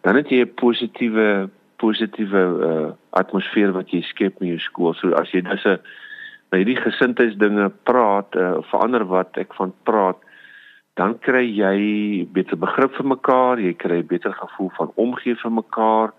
dan 0.00 0.16
het 0.16 0.28
jy 0.28 0.40
'n 0.42 0.54
positiewe 0.54 1.48
positiewe 1.84 2.42
uh, 2.68 2.90
atmosfeer 3.20 3.74
wat 3.76 3.92
jy 3.92 4.00
skep 4.08 4.40
in 4.42 4.54
jou 4.54 4.60
skool. 4.64 4.96
So 4.98 5.12
as 5.20 5.32
jy 5.34 5.44
dis 5.44 5.66
'n 5.68 5.78
by 6.50 6.62
hierdie 6.62 6.80
gesindheidsdinge 6.80 7.68
praat, 7.88 8.36
uh, 8.36 8.62
verander 8.70 9.04
wat 9.10 9.36
ek 9.38 9.54
van 9.58 9.72
praat, 9.84 10.18
dan 10.96 11.18
kry 11.18 11.42
jy 11.50 12.26
beter 12.30 12.56
begrip 12.56 12.94
vir 12.94 13.08
mekaar, 13.16 13.58
jy 13.58 13.74
kry 13.74 14.02
beter 14.02 14.32
gevoel 14.32 14.70
van 14.78 14.92
omgee 14.96 15.34
vir 15.34 15.50
mekaar. 15.50 16.12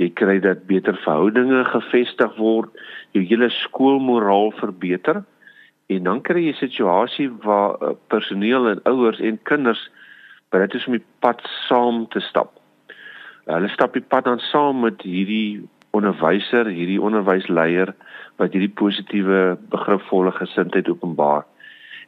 Jy 0.00 0.08
kry 0.16 0.38
dat 0.40 0.66
beter 0.66 0.96
verhoudinge 1.04 1.64
gevestig 1.68 2.36
word, 2.38 2.70
jou 3.12 3.22
hele 3.22 3.50
skoolmoraal 3.50 4.50
verbeter 4.58 5.22
en 5.90 6.06
dan 6.06 6.22
kry 6.22 6.46
jy 6.46 6.54
'n 6.54 6.62
situasie 6.66 7.28
waar 7.44 7.76
personeel 8.08 8.68
en 8.70 8.80
ouers 8.84 9.20
en 9.20 9.38
kinders 9.42 9.90
bereid 10.50 10.74
is 10.74 10.86
om 10.86 10.96
die 10.98 11.06
pad 11.20 11.42
saam 11.68 12.06
te 12.08 12.20
stap. 12.20 12.59
Hulle 13.46 13.68
stap 13.68 13.92
die 13.92 14.04
pad 14.04 14.24
dan 14.24 14.38
saam 14.38 14.80
met 14.80 15.02
hierdie 15.02 15.68
onderwyser, 15.90 16.66
hierdie 16.66 17.00
onderwysleier 17.00 17.94
wat 18.36 18.52
hierdie 18.52 18.74
positiewe 18.82 19.56
begripvolle 19.70 20.32
gesindheid 20.32 20.88
openbaar. 20.88 21.46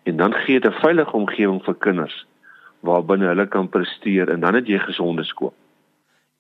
En 0.05 0.17
dan 0.17 0.33
gee 0.33 0.61
dit 0.61 0.71
'n 0.71 0.81
veilige 0.81 1.13
omgewing 1.13 1.63
vir 1.65 1.75
kinders 1.75 2.27
waarbinne 2.83 3.31
hulle 3.31 3.47
kan 3.47 3.69
presteer 3.69 4.31
en 4.31 4.41
dan 4.41 4.55
het 4.59 4.67
jy 4.67 4.79
gesonde 4.79 5.25
skool. 5.25 5.55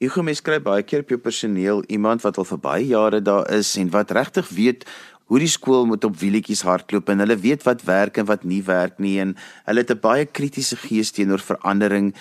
Ek 0.03 0.11
gou 0.17 0.25
mens 0.27 0.43
kry 0.43 0.59
baie 0.59 0.83
keer 0.83 1.05
op 1.05 1.13
jou 1.15 1.21
personeel 1.23 1.85
iemand 1.87 2.25
wat 2.27 2.39
al 2.39 2.45
vir 2.49 2.59
baie 2.59 2.87
jare 2.87 3.21
daar 3.23 3.47
is 3.55 3.77
en 3.79 3.91
wat 3.95 4.11
regtig 4.11 4.49
weet 4.49 4.87
hoe 5.31 5.39
die 5.39 5.51
skool 5.51 5.87
moet 5.87 6.05
op 6.05 6.17
wielietjies 6.19 6.65
hardloop 6.67 7.13
en 7.13 7.23
hulle 7.23 7.39
weet 7.39 7.63
wat 7.63 7.85
werk 7.87 8.19
en 8.19 8.27
wat 8.27 8.43
nie 8.45 8.63
werk 8.67 8.99
nie 8.99 9.21
en 9.23 9.37
hulle 9.69 9.85
het 9.85 9.95
'n 9.95 10.03
baie 10.03 10.27
kritiese 10.27 10.77
gees 10.77 11.13
teenoor 11.13 11.39
verandering. 11.39 12.15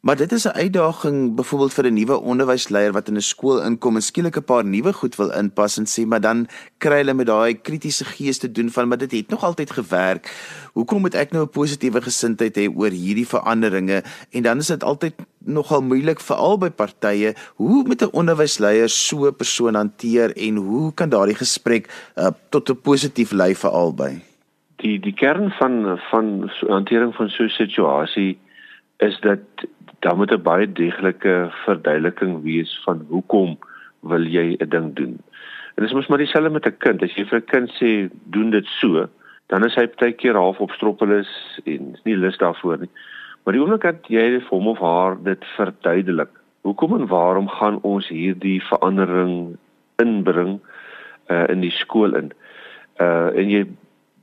Maar 0.00 0.16
dit 0.16 0.32
is 0.32 0.44
'n 0.44 0.56
uitdaging 0.64 1.34
byvoorbeeld 1.34 1.74
vir 1.74 1.86
'n 1.86 1.94
nuwe 1.94 2.20
onderwysleier 2.20 2.92
wat 2.92 3.08
in 3.08 3.16
'n 3.16 3.20
skool 3.20 3.62
inkom 3.62 3.94
en 3.94 4.02
skielik 4.02 4.36
'n 4.36 4.44
paar 4.44 4.64
nuwe 4.64 4.92
goed 4.92 5.16
wil 5.16 5.30
inpas 5.30 5.76
en 5.78 5.86
sê 5.86 6.06
maar 6.06 6.20
dan 6.20 6.46
kry 6.78 6.96
hulle 6.96 7.14
met 7.14 7.26
daai 7.26 7.60
kritiese 7.60 8.04
gees 8.04 8.38
te 8.38 8.52
doen 8.52 8.70
van 8.70 8.88
maar 8.88 8.98
dit 8.98 9.12
het 9.12 9.28
nog 9.28 9.44
altyd 9.44 9.70
gewerk. 9.70 10.24
Hoekom 10.72 11.00
moet 11.00 11.14
ek 11.14 11.32
nou 11.32 11.44
'n 11.44 11.48
positiewe 11.48 12.00
gesindheid 12.02 12.56
hê 12.56 12.76
oor 12.76 12.90
hierdie 12.90 13.28
veranderinge? 13.28 14.02
En 14.30 14.42
dan 14.42 14.58
is 14.58 14.66
dit 14.66 14.82
altyd 14.84 15.14
nogal 15.38 15.82
moeilik 15.82 16.20
vir 16.20 16.36
albei 16.36 16.70
partye. 16.70 17.34
Hoe 17.54 17.84
moet 17.84 18.02
'n 18.02 18.12
onderwysleier 18.12 18.88
so 18.88 19.26
'n 19.26 19.36
persoon 19.36 19.74
hanteer 19.74 20.36
en 20.36 20.56
hoe 20.56 20.94
kan 20.94 21.08
daardie 21.08 21.36
gesprek 21.36 22.10
uh, 22.16 22.26
tot 22.48 22.70
'n 22.70 22.80
positief 22.80 23.30
lei 23.32 23.54
vir 23.54 23.70
albei? 23.70 24.20
Die 24.76 25.00
die 25.00 25.14
kern 25.14 25.50
van 25.50 26.00
van 26.10 26.50
so, 26.52 26.66
hantering 26.68 27.14
van 27.14 27.28
so 27.28 27.42
'n 27.42 27.48
situasie 27.48 28.38
is 29.00 29.20
dat 29.20 29.40
daar 30.00 30.16
moet 30.16 30.32
'n 30.32 30.42
baie 30.42 30.72
deeglike 30.72 31.48
verduideliking 31.64 32.42
wees 32.42 32.80
van 32.84 33.04
hoekom 33.08 33.58
wil 34.00 34.24
jy 34.26 34.56
'n 34.58 34.68
ding 34.68 34.94
doen. 34.94 35.18
En 35.74 35.82
dit 35.82 35.84
is 35.84 35.92
mos 35.92 36.06
maar 36.06 36.18
dieselfde 36.18 36.50
met 36.50 36.66
'n 36.66 36.76
kind. 36.78 37.02
As 37.02 37.14
jy 37.14 37.24
vir 37.24 37.38
'n 37.38 37.44
kind 37.44 37.70
sê 37.70 38.10
doen 38.24 38.50
dit 38.50 38.66
so, 38.66 39.08
dan 39.46 39.64
is 39.64 39.74
hy 39.74 39.86
baie 39.86 40.12
keer 40.12 40.34
half 40.34 40.60
op 40.60 40.70
stroppelis 40.70 41.60
en 41.64 41.92
is 41.94 42.02
nie 42.04 42.16
lus 42.16 42.38
daarvoor 42.38 42.78
nie. 42.78 42.90
Maar 43.44 43.54
die 43.54 43.62
oomblik 43.62 43.82
dat 43.82 44.08
jy 44.08 44.40
vir 44.40 44.48
hom 44.48 44.68
of 44.68 44.78
haar 44.78 45.16
dit 45.22 45.44
verduidelik, 45.56 46.30
hoekom 46.62 46.94
en 46.94 47.06
waarom 47.06 47.48
gaan 47.48 47.78
ons 47.82 48.08
hierdie 48.08 48.60
verandering 48.62 49.56
inbring 49.96 50.60
uh, 51.30 51.48
in 51.48 51.60
die 51.60 51.70
skool 51.70 52.14
in? 52.14 52.32
Uh 53.00 53.32
en 53.36 53.50
jy 53.50 53.66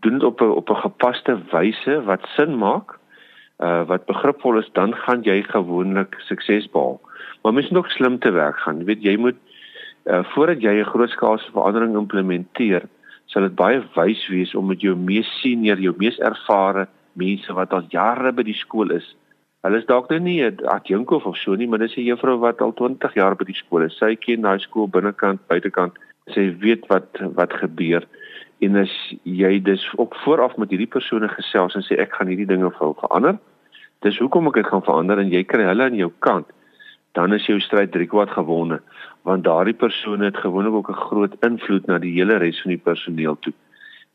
doen 0.05 0.19
dit 0.19 0.24
op 0.24 0.41
'n 0.41 0.51
op 0.62 0.69
'n 0.69 0.84
gepaste 0.86 1.38
wyse 1.51 2.03
wat 2.03 2.27
sin 2.36 2.57
maak, 2.57 3.00
uh 3.60 3.84
wat 3.90 4.06
begripvol 4.06 4.60
is, 4.60 4.70
dan 4.74 4.94
gaan 4.94 5.24
jy 5.26 5.42
gewoonlik 5.44 6.16
sukses 6.28 6.70
behaal. 6.70 7.00
Maar 7.42 7.54
mens 7.54 7.70
moet 7.70 7.80
ook 7.80 7.92
slim 7.92 8.20
te 8.20 8.32
werk 8.32 8.60
gaan. 8.60 8.80
Jy 8.80 8.86
weet 8.86 9.04
jy 9.04 9.16
moet 9.18 9.40
uh 10.06 10.24
voordat 10.34 10.62
jy 10.62 10.80
'n 10.80 10.92
grootskaalse 10.94 11.52
verandering 11.52 11.96
implementeer, 11.98 12.86
sal 13.26 13.42
dit 13.42 13.56
baie 13.56 13.82
wys 13.96 14.28
wees 14.28 14.56
om 14.56 14.68
met 14.68 14.82
jou 14.82 14.96
mees 14.96 15.28
senior, 15.42 15.80
jou 15.80 15.94
mees 15.98 16.20
ervare 16.20 16.88
mense 17.14 17.54
wat 17.54 17.74
al 17.74 17.88
jare 17.90 18.32
by 18.32 18.44
die 18.44 18.58
skool 18.58 18.92
is. 18.92 19.16
Hulle 19.66 19.78
is 19.78 19.90
dalk 19.90 20.10
nou 20.10 20.20
nie 20.20 20.44
'n 20.44 20.66
adjunkof 20.66 21.26
of 21.26 21.38
so 21.38 21.56
nie, 21.56 21.68
maar 21.68 21.80
dis 21.80 21.98
'n 21.98 22.06
juffrou 22.10 22.38
wat 22.40 22.62
al 22.62 22.74
20 22.74 23.14
jaar 23.14 23.36
by 23.36 23.44
die 23.44 23.58
skool 23.58 23.82
is. 23.82 23.98
Sy 23.98 24.16
ken 24.16 24.42
daai 24.42 24.60
skool 24.60 24.88
binnekant, 24.88 25.42
buitekant. 25.48 25.94
Sy 26.28 26.56
weet 26.60 26.88
wat 26.88 27.08
wat 27.36 27.54
gebeur 27.54 28.06
en 28.60 28.76
as 28.76 28.94
jy 29.24 29.60
dus 29.62 29.86
op 29.96 30.16
vooraf 30.24 30.58
met 30.58 30.70
hierdie 30.70 30.90
persone 30.90 31.30
gesels 31.30 31.76
en 31.76 31.86
sê 31.86 32.00
ek 32.02 32.14
gaan 32.18 32.28
hierdie 32.28 32.50
dinge 32.50 32.72
vir 32.80 32.94
verander 33.02 33.38
dis 34.06 34.20
hoekom 34.22 34.48
ek 34.48 34.62
dit 34.62 34.70
gaan 34.72 34.86
verander 34.86 35.20
en 35.20 35.34
jy 35.34 35.44
kry 35.44 35.66
hulle 35.68 35.90
aan 35.90 36.00
jou 36.00 36.12
kant 36.20 36.50
dan 37.18 37.34
is 37.34 37.46
jou 37.50 37.60
stryd 37.60 37.92
driekwart 37.92 38.34
gewonne 38.38 38.82
want 39.28 39.44
daardie 39.44 39.76
persone 39.76 40.30
het 40.30 40.38
gewoonlik 40.44 40.74
ook 40.74 40.90
'n 40.90 41.04
groot 41.08 41.34
invloed 41.50 41.86
na 41.88 41.98
die 41.98 42.14
hele 42.18 42.38
res 42.38 42.62
van 42.62 42.72
die 42.76 42.86
personeel 42.90 43.38
toe. 43.40 43.54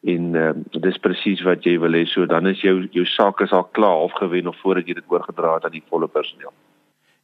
En 0.02 0.34
uh, 0.34 0.50
dis 0.80 0.98
presies 0.98 1.42
wat 1.42 1.64
jy 1.64 1.78
wil 1.78 1.92
hê 1.92 2.04
so 2.06 2.26
dan 2.26 2.46
is 2.46 2.60
jou 2.60 2.88
jou 2.90 3.04
saak 3.04 3.40
is 3.40 3.52
al 3.52 3.64
klaar 3.64 3.98
afgewen 4.08 4.46
of 4.46 4.56
voordat 4.62 4.86
jy 4.86 4.94
dit 4.94 5.08
oorgedra 5.08 5.54
het 5.54 5.64
aan 5.64 5.78
die 5.78 5.88
volle 5.90 6.08
personeel. 6.08 6.52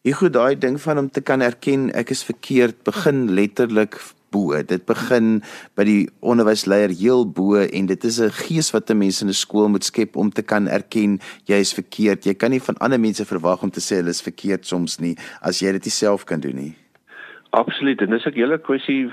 Ek 0.04 0.14
gou 0.14 0.30
daai 0.30 0.58
ding 0.58 0.80
van 0.80 0.98
om 0.98 1.10
te 1.10 1.20
kan 1.20 1.40
erken 1.40 1.90
ek 1.90 2.10
is 2.10 2.24
verkeerd 2.24 2.84
begin 2.84 3.34
letterlik 3.34 3.96
bo. 4.30 4.62
Dit 4.62 4.86
begin 4.86 5.42
by 5.76 5.84
die 5.84 6.08
onderwysleier 6.20 6.90
heel 6.90 7.24
bo 7.26 7.60
en 7.62 7.86
dit 7.86 8.04
is 8.04 8.20
'n 8.20 8.30
gees 8.30 8.70
wat 8.72 8.90
'n 8.90 8.98
mens 8.98 9.22
in 9.22 9.28
'n 9.28 9.32
skool 9.32 9.68
moet 9.68 9.84
skep 9.84 10.16
om 10.16 10.30
te 10.30 10.42
kan 10.42 10.68
erken 10.68 11.20
jy 11.46 11.56
is 11.60 11.72
verkeerd. 11.72 12.24
Jy 12.24 12.34
kan 12.34 12.50
nie 12.50 12.60
van 12.60 12.76
ander 12.78 13.00
mense 13.00 13.24
verwag 13.24 13.62
om 13.62 13.70
te 13.70 13.80
sê 13.80 13.96
hulle 13.96 14.10
is 14.10 14.22
verkeerd 14.22 14.66
soms 14.66 14.98
nie 14.98 15.16
as 15.40 15.60
jy 15.60 15.72
dit 15.72 15.84
self 15.84 16.24
kan 16.24 16.40
doen 16.40 16.56
nie. 16.56 16.74
Absoluut. 17.50 18.00
En 18.00 18.10
dis 18.10 18.26
'n 18.26 18.32
hele 18.32 18.58
kwessie 18.58 19.10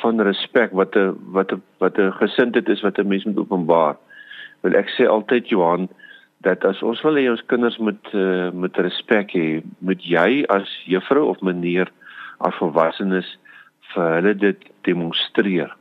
van 0.00 0.20
respek 0.20 0.72
wat 0.72 0.96
'n 0.96 1.16
wat 1.32 1.52
'n 1.52 1.62
wat 1.78 1.98
'n 1.98 2.12
gesindheid 2.12 2.68
is 2.68 2.82
wat 2.82 2.98
'n 2.98 3.08
mens 3.08 3.24
moet 3.24 3.38
openbaar. 3.38 3.96
Wil 4.62 4.74
ek 4.74 4.88
sê 4.88 5.06
altyd 5.08 5.48
Johan 5.48 5.88
dat 6.44 6.64
as 6.64 6.82
ons 6.82 7.00
wil 7.02 7.16
hê 7.16 7.30
ons 7.30 7.46
kinders 7.46 7.76
moet 7.78 8.06
uh, 8.12 8.50
met 8.50 8.76
respek 8.76 9.32
hê, 9.32 9.62
moet 9.78 10.02
jy 10.02 10.44
as 10.52 10.68
juffrou 10.84 11.28
of 11.28 11.40
meneer 11.40 11.90
as 12.38 12.54
volwassenes 12.60 13.38
vir 13.94 14.14
hulle 14.18 14.34
dit 14.34 14.68
demonstreer. 14.82 15.74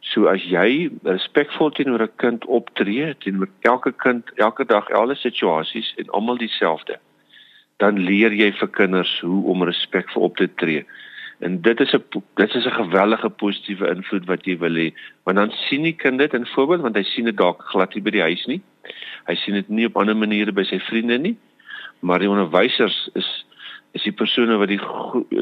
So 0.00 0.28
as 0.30 0.44
jy 0.46 0.88
respekvol 1.04 1.72
teenoor 1.74 2.02
'n 2.02 2.16
kind 2.16 2.44
optree, 2.46 3.14
teenoor 3.24 3.48
elke 3.62 3.92
kind, 3.92 4.30
elke 4.36 4.64
dag, 4.64 4.90
alle 4.90 5.14
situasies 5.14 5.94
en 5.98 6.10
almal 6.10 6.38
dieselfde, 6.38 6.98
dan 7.78 7.98
leer 7.98 8.32
jy 8.32 8.52
vir 8.52 8.68
kinders 8.68 9.20
hoe 9.20 9.44
om 9.50 9.62
respekvol 9.62 10.22
op 10.22 10.36
te 10.36 10.48
tree. 10.54 10.84
En 11.40 11.60
dit 11.62 11.80
is 11.80 11.94
'n 11.94 12.22
dit 12.34 12.54
is 12.54 12.66
'n 12.66 12.80
gewellige 12.82 13.30
positiewe 13.30 13.88
invloed 13.88 14.26
wat 14.26 14.44
jy 14.44 14.58
wil 14.58 14.74
hê. 14.74 14.92
Want 15.24 15.36
dan 15.36 15.50
sien 15.50 15.82
die 15.82 15.96
kind 15.96 16.18
dit 16.18 16.34
in 16.34 16.46
voorbeeld 16.46 16.80
want 16.80 16.96
hy 16.96 17.02
sien 17.02 17.24
dit 17.24 17.36
dalk 17.36 17.62
glad 17.62 17.94
nie 17.94 18.02
by 18.02 18.10
die 18.10 18.26
huis 18.28 18.46
nie. 18.46 18.62
Hy 19.26 19.34
sien 19.34 19.54
dit 19.54 19.68
nie 19.68 19.86
op 19.86 19.96
ander 19.96 20.16
maniere 20.16 20.52
by 20.52 20.64
sy 20.64 20.78
vriende 20.78 21.18
nie. 21.18 21.36
Maar 22.00 22.18
die 22.18 22.30
onderwysers 22.30 23.10
is 23.14 23.46
is 23.96 24.04
die 24.04 24.12
persone 24.12 24.58
wat 24.60 24.70
die 24.70 24.80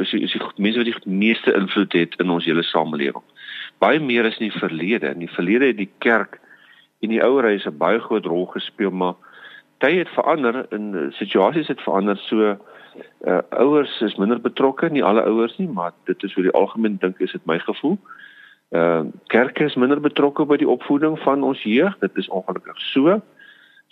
is 0.00 0.12
die, 0.15 0.23
is 0.25 0.35
die 0.35 0.43
mense 0.62 0.83
wat 0.83 0.88
die 0.88 1.17
meeste 1.19 1.55
invloed 1.57 1.95
het 1.97 2.15
in 2.23 2.31
ons 2.31 2.47
hele 2.47 2.65
samelewing. 2.67 3.25
Baie 3.83 4.00
meer 4.00 4.29
as 4.29 4.38
in 4.41 4.49
die 4.49 4.59
verlede. 4.59 5.12
In 5.12 5.25
die 5.25 5.33
verlede 5.33 5.73
het 5.73 5.81
die 5.81 5.91
kerk 6.05 6.38
en 7.05 7.12
die 7.12 7.23
ouer 7.25 7.50
huise 7.50 7.71
baie 7.71 8.00
groot 8.00 8.26
rol 8.26 8.47
gespeel, 8.54 8.91
maar 8.91 9.17
tye 9.85 10.00
het 10.00 10.13
verander 10.15 10.63
en 10.73 10.95
eh, 10.95 11.06
situasies 11.19 11.69
het 11.73 11.82
verander 11.85 12.19
so 12.28 12.56
uh 13.28 13.43
ouers 13.61 13.93
is 14.00 14.15
minder 14.17 14.39
betrokke, 14.41 14.89
nie 14.89 15.02
alle 15.04 15.21
ouers 15.28 15.59
nie, 15.61 15.69
maar 15.69 15.93
dit 16.09 16.23
is 16.25 16.32
hoe 16.32 16.47
die 16.47 16.54
algemeen 16.56 16.97
dink 17.02 17.19
is 17.21 17.35
dit 17.37 17.45
my 17.45 17.59
gevoel. 17.61 17.99
Uh 18.73 19.04
kerke 19.32 19.69
is 19.69 19.76
minder 19.76 20.00
betrokke 20.00 20.47
by 20.49 20.56
die 20.56 20.69
opvoeding 20.69 21.19
van 21.26 21.45
ons 21.45 21.61
jeug. 21.63 21.99
Dit 22.00 22.17
is 22.17 22.28
ongelukkig 22.32 22.80
so. 22.89 23.21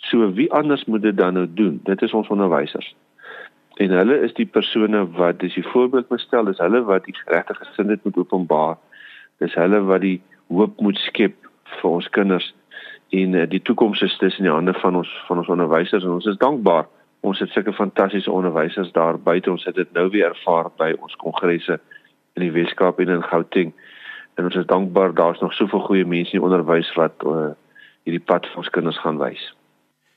So 0.09 0.31
wie 0.33 0.49
anders 0.51 0.85
moet 0.89 1.05
dit 1.05 1.17
dan 1.17 1.37
nou 1.37 1.45
doen? 1.45 1.79
Dit 1.83 2.01
is 2.01 2.13
ons 2.17 2.27
onderwysers 2.33 2.95
en 3.75 3.91
hulle 3.91 4.19
is 4.23 4.33
die 4.37 4.47
persone 4.47 5.01
wat 5.17 5.39
dis 5.39 5.55
die 5.57 5.67
voorbeeld 5.67 6.09
moet 6.09 6.23
stel 6.23 6.47
dis 6.47 6.61
hulle 6.63 6.81
wat 6.87 7.07
die 7.07 7.15
regte 7.27 7.55
gesindheid 7.59 8.03
moet 8.03 8.17
openbaar. 8.17 8.77
Dis 9.43 9.55
hulle 9.59 9.81
wat 9.89 10.01
die 10.01 10.21
hoop 10.47 10.79
moet 10.79 10.99
skep 11.03 11.35
vir 11.81 11.89
ons 11.89 12.09
kinders. 12.09 12.53
En 13.15 13.35
uh, 13.35 13.43
die 13.49 13.61
toekoms 13.61 14.01
is 14.05 14.15
tussen 14.21 14.47
die 14.47 14.53
hande 14.53 14.73
van 14.79 15.01
ons 15.01 15.11
van 15.27 15.41
ons 15.43 15.51
onderwysers 15.51 16.03
en 16.03 16.15
ons 16.15 16.29
is 16.31 16.39
dankbaar. 16.39 16.87
Ons 17.25 17.41
het 17.41 17.51
sulke 17.51 17.73
fantastiese 17.73 18.31
onderwysers 18.31 18.93
daar 18.95 19.19
buite. 19.19 19.51
Ons 19.51 19.65
het 19.67 19.75
dit 19.75 19.91
nou 19.97 20.07
weer 20.13 20.31
ervaar 20.31 20.71
by 20.79 20.93
ons 20.99 21.15
kongresse 21.19 21.79
in 22.35 22.45
die 22.45 22.53
Weskaap 22.55 22.99
en 22.99 23.11
in 23.17 23.27
Gauteng. 23.27 23.73
En 24.35 24.47
ons 24.47 24.55
is 24.55 24.67
dankbaar 24.71 25.13
daar's 25.15 25.41
nog 25.43 25.53
soveel 25.53 25.83
goeie 25.87 26.05
mense 26.05 26.35
in 26.35 26.39
die 26.39 26.47
onderwys 26.47 26.91
wat 26.99 27.23
uh, 27.27 27.53
hierdie 28.07 28.23
pad 28.23 28.47
vir 28.51 28.63
ons 28.63 28.71
kinders 28.71 28.99
gaan 29.03 29.19
wys. 29.19 29.43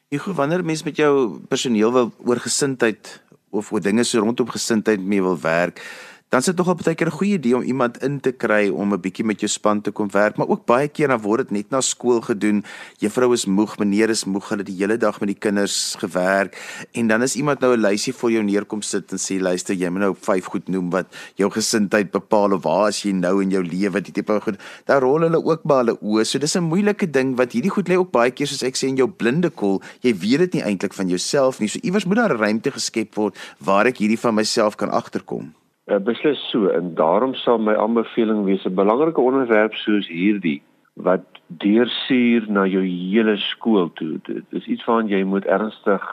Gou 0.09 0.33
wanneer 0.35 0.65
mense 0.65 0.87
met 0.87 0.97
jou 0.97 1.39
personeel 1.49 1.93
wil 1.93 2.13
oor 2.25 2.41
gesindheid 2.41 3.19
of 3.51 3.73
oor 3.73 3.81
dinge 3.81 4.05
so 4.05 4.21
rondom 4.21 4.49
gesindheid 4.51 5.01
mee 5.01 5.23
wil 5.23 5.39
werk, 5.41 5.83
dan 6.29 6.41
is 6.41 6.49
dit 6.51 6.59
nogal 6.61 6.77
baie 6.77 6.95
keer 6.95 7.09
'n 7.09 7.17
goeie 7.19 7.39
idee 7.39 7.57
om 7.57 7.63
iemand 7.63 8.03
in 8.05 8.21
te 8.21 8.33
kry 8.33 8.69
om 8.69 8.93
'n 8.93 9.01
bietjie 9.01 9.25
met 9.25 9.41
jou 9.41 9.49
span 9.49 9.81
te 9.81 9.91
kom 9.91 10.11
werk, 10.11 10.37
maar 10.37 10.49
ook 10.49 10.67
baie 10.67 10.89
keer 10.89 11.09
dan 11.09 11.21
word 11.21 11.49
dit 11.49 11.51
net 11.51 11.71
na 11.71 11.81
skool 11.81 12.21
gedoen. 12.21 12.65
Juffrou 12.99 13.33
is 13.33 13.47
moeg, 13.47 13.79
meneer 13.79 14.11
is 14.11 14.25
moeg, 14.25 14.49
hulle 14.49 14.63
die 14.63 14.77
hele 14.77 14.97
dag 14.97 15.21
met 15.21 15.29
die 15.29 15.39
kinders 15.39 15.97
gewerk 15.99 16.57
en 16.93 17.09
dan 17.09 17.23
is 17.23 17.37
iemand 17.37 17.61
nou 17.61 17.73
'n 17.77 17.81
lysie 17.81 18.13
vir 18.13 18.31
jou 18.31 18.43
neerkom 18.43 18.83
sit 18.83 19.13
en 19.13 19.19
sê 19.19 19.41
luister, 19.41 19.75
jy 19.75 19.89
moet 19.89 20.01
nou 20.01 20.15
vyf 20.15 20.45
goed 20.45 20.69
noem 20.69 20.91
wat 20.91 21.07
jou 21.37 21.51
gesindheid 21.51 22.11
bepaal 22.11 22.53
of 22.53 22.63
waar 22.63 22.89
as 22.89 23.03
jy 23.03 23.13
nou 23.13 23.43
in 23.43 23.51
jou 23.51 23.63
lewe 23.63 24.01
die 24.01 24.13
tipe 24.13 24.41
goed. 24.41 24.59
Daar 24.85 25.01
rol 25.01 25.21
hulle 25.21 25.45
ook 25.45 25.63
by 25.65 25.75
hulle 25.75 25.99
oë. 26.03 26.25
So 26.27 26.39
dis 26.39 26.57
'n 26.57 26.63
moeilike 26.63 27.11
ding 27.11 27.37
wat 27.37 27.53
hierdie 27.53 27.71
goed 27.71 27.89
lê 27.89 27.97
ook 27.97 28.13
baie 28.13 28.31
keer 28.31 28.47
soos 28.47 28.63
ek 28.63 28.77
sê 28.77 28.89
in 28.89 28.97
jou 28.97 29.09
blinde 29.09 29.51
kol. 29.51 29.81
Jy 30.03 30.15
weet 30.15 30.39
dit 30.39 30.55
nie 30.55 30.63
eintlik 30.63 30.93
van 30.93 31.09
jouself 31.09 31.61
nie. 31.61 31.69
So 31.69 31.79
iewers 31.83 32.05
moet 32.05 32.17
daar 32.17 32.37
ruimte 32.37 32.71
geskep 32.71 33.15
word 33.15 33.37
waar 33.59 33.87
ek 33.87 33.97
hierdie 33.99 34.21
van 34.21 34.35
myself 34.35 34.77
kan 34.77 34.91
agterkom. 34.91 35.55
Uh, 35.89 35.97
beslis 36.05 36.41
so 36.51 36.69
en 36.69 36.91
daarom 36.95 37.33
sal 37.35 37.59
my 37.59 37.73
aanbeveling 37.75 38.43
wees 38.45 38.65
'n 38.69 38.75
belangrike 38.75 39.21
onderwerp 39.21 39.75
soos 39.75 40.09
hierdie 40.09 40.61
wat 40.95 41.25
deursuur 41.47 42.45
na 42.49 42.67
jou 42.67 42.83
hele 42.85 43.37
skool 43.37 43.89
toe. 43.93 44.21
Dit 44.25 44.45
is 44.51 44.67
iets 44.67 44.85
waaraan 44.85 45.09
jy 45.09 45.23
moet 45.25 45.47
ernstig 45.47 46.05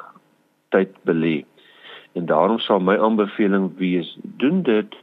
tyd 0.69 0.95
belê. 1.03 1.43
En 2.13 2.25
daarom 2.25 2.59
sal 2.59 2.79
my 2.79 2.97
aanbeveling 2.97 3.77
wees 3.77 4.17
doen 4.23 4.63
dit 4.63 4.95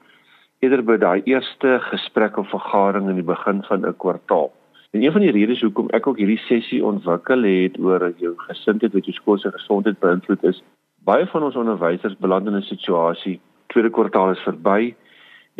eerder 0.58 0.82
by 0.84 0.96
daai 0.96 1.20
eerste 1.24 1.78
gesprek 1.90 2.36
of 2.36 2.48
vergadering 2.48 3.08
in 3.08 3.20
die 3.20 3.30
begin 3.34 3.62
van 3.68 3.86
'n 3.86 3.96
kwartaal. 3.96 4.52
En 4.90 5.02
een 5.02 5.12
van 5.12 5.20
die 5.20 5.36
redes 5.36 5.60
hoekom 5.60 5.88
ek 5.90 6.06
ook 6.06 6.16
hierdie 6.16 6.44
sessie 6.48 6.84
ontwikkel 6.84 7.42
het 7.42 7.78
oor 7.78 8.12
jou 8.16 8.34
gesindheid 8.36 8.92
wat 8.92 9.04
jou 9.04 9.14
skool 9.14 9.38
se 9.38 9.50
gesondheid 9.50 10.00
beïnvloed 10.00 10.44
is, 10.44 10.62
baie 11.04 11.26
van 11.26 11.42
ons 11.42 11.56
onderwysers 11.56 12.16
beland 12.16 12.46
in 12.46 12.56
'n 12.56 12.62
situasie 12.62 13.40
tweede 13.72 13.90
kwartaal 13.90 14.36
is 14.36 14.44
verby 14.46 14.94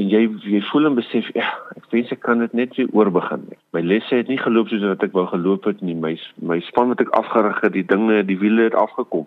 en 0.00 0.08
jy 0.08 0.22
jy 0.48 0.60
voel 0.70 0.88
en 0.88 0.96
besef 0.96 1.28
ja, 1.36 1.50
ek 1.76 1.90
wens 1.92 2.12
ek 2.14 2.22
kan 2.24 2.40
dit 2.40 2.54
net 2.56 2.76
weer 2.78 2.88
oorbegin. 2.96 3.44
My 3.76 3.82
lesse 3.84 4.16
het 4.16 4.30
nie 4.32 4.40
geloop 4.40 4.70
soos 4.72 4.84
wat 4.86 5.04
ek 5.04 5.12
wou 5.16 5.26
geloop 5.28 5.68
het 5.68 5.82
nie. 5.84 5.96
My 5.98 6.14
my 6.40 6.60
span 6.68 6.92
wat 6.92 7.02
ek 7.04 7.12
afgerig 7.18 7.60
het, 7.64 7.74
die 7.76 7.86
dinge, 7.86 8.22
die 8.28 8.38
wiele 8.40 8.70
het 8.70 8.78
afgekom. 8.78 9.26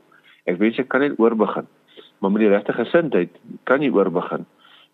Ek 0.50 0.58
wens 0.62 0.80
ek 0.82 0.90
kan 0.94 1.06
net 1.06 1.20
oorbegin. 1.22 1.70
Maar 2.20 2.32
met 2.32 2.46
die 2.46 2.50
regte 2.50 2.74
gesindheid 2.74 3.38
kan 3.70 3.86
jy 3.86 3.92
oorbegin. 3.94 4.48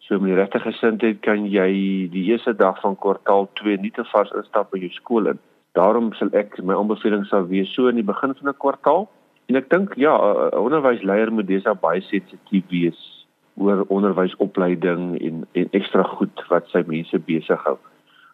So 0.08 0.20
met 0.20 0.34
die 0.34 0.40
regte 0.42 0.60
gesindheid 0.60 1.22
kan 1.24 1.48
jy 1.48 1.70
die 2.12 2.26
eerste 2.34 2.54
dag 2.58 2.82
van 2.84 3.00
kwartaal 3.00 3.48
2 3.62 3.80
nie 3.80 3.94
te 3.96 4.04
vars 4.12 4.34
instap 4.36 4.74
by 4.74 4.84
jou 4.84 4.92
skool 4.98 5.32
in. 5.32 5.40
Daarom 5.78 6.12
sal 6.20 6.34
ek 6.36 6.60
my 6.60 6.76
aanbeveling 6.76 7.24
sal 7.30 7.48
wees 7.48 7.72
so 7.72 7.88
in 7.88 8.02
die 8.02 8.08
begin 8.08 8.36
van 8.36 8.52
'n 8.52 8.60
kwartaal. 8.60 9.08
En 9.48 9.56
ek 9.56 9.70
dink 9.70 9.96
ja, 9.96 10.12
'n 10.20 10.60
onderwysleier 10.60 11.32
moet 11.32 11.48
deesdae 11.48 11.76
baie 11.76 12.02
sensitief 12.02 12.68
wees 12.70 13.21
oor 13.56 13.86
onderwysopleiding 13.88 15.22
en 15.22 15.46
en 15.52 15.68
ekstra 15.72 16.04
goed 16.04 16.44
wat 16.50 16.68
sy 16.72 16.84
mense 16.88 17.20
besig 17.28 17.64
hou. 17.68 17.78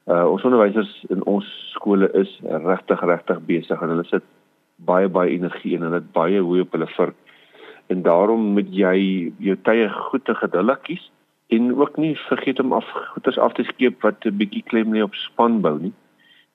Uh 0.08 0.26
ons 0.32 0.44
onderwysers 0.48 0.94
in 1.10 1.24
ons 1.24 1.48
skole 1.74 2.10
is 2.14 2.40
regtig 2.44 3.02
regtig 3.02 3.40
besig 3.46 3.82
en 3.82 3.94
hulle 3.96 4.08
sit 4.12 4.24
baie 4.78 5.10
baie 5.10 5.34
energie 5.34 5.76
in 5.76 5.82
en 5.82 5.90
hulle 5.90 6.02
het 6.02 6.12
baie 6.14 6.42
hoe 6.42 6.62
op 6.62 6.72
hulle 6.78 6.88
vir 6.96 7.14
en 7.88 8.04
daarom 8.04 8.52
moet 8.56 8.70
jy 8.76 8.98
jou 9.40 9.56
tye 9.64 9.90
goed 9.90 10.26
te 10.26 10.36
geduldig 10.36 10.82
kies 10.90 11.12
en 11.56 11.72
ook 11.76 11.98
nie 11.98 12.16
vergeet 12.28 12.60
om 12.60 12.74
af 12.74 12.88
goeders 13.14 13.40
af 13.40 13.54
te 13.54 13.64
skeep 13.64 14.02
wat 14.04 14.26
'n 14.26 14.38
bietjie 14.38 14.64
klem 14.64 14.94
lê 14.94 15.04
op 15.04 15.16
spanbou 15.16 15.78
nie. 15.80 15.94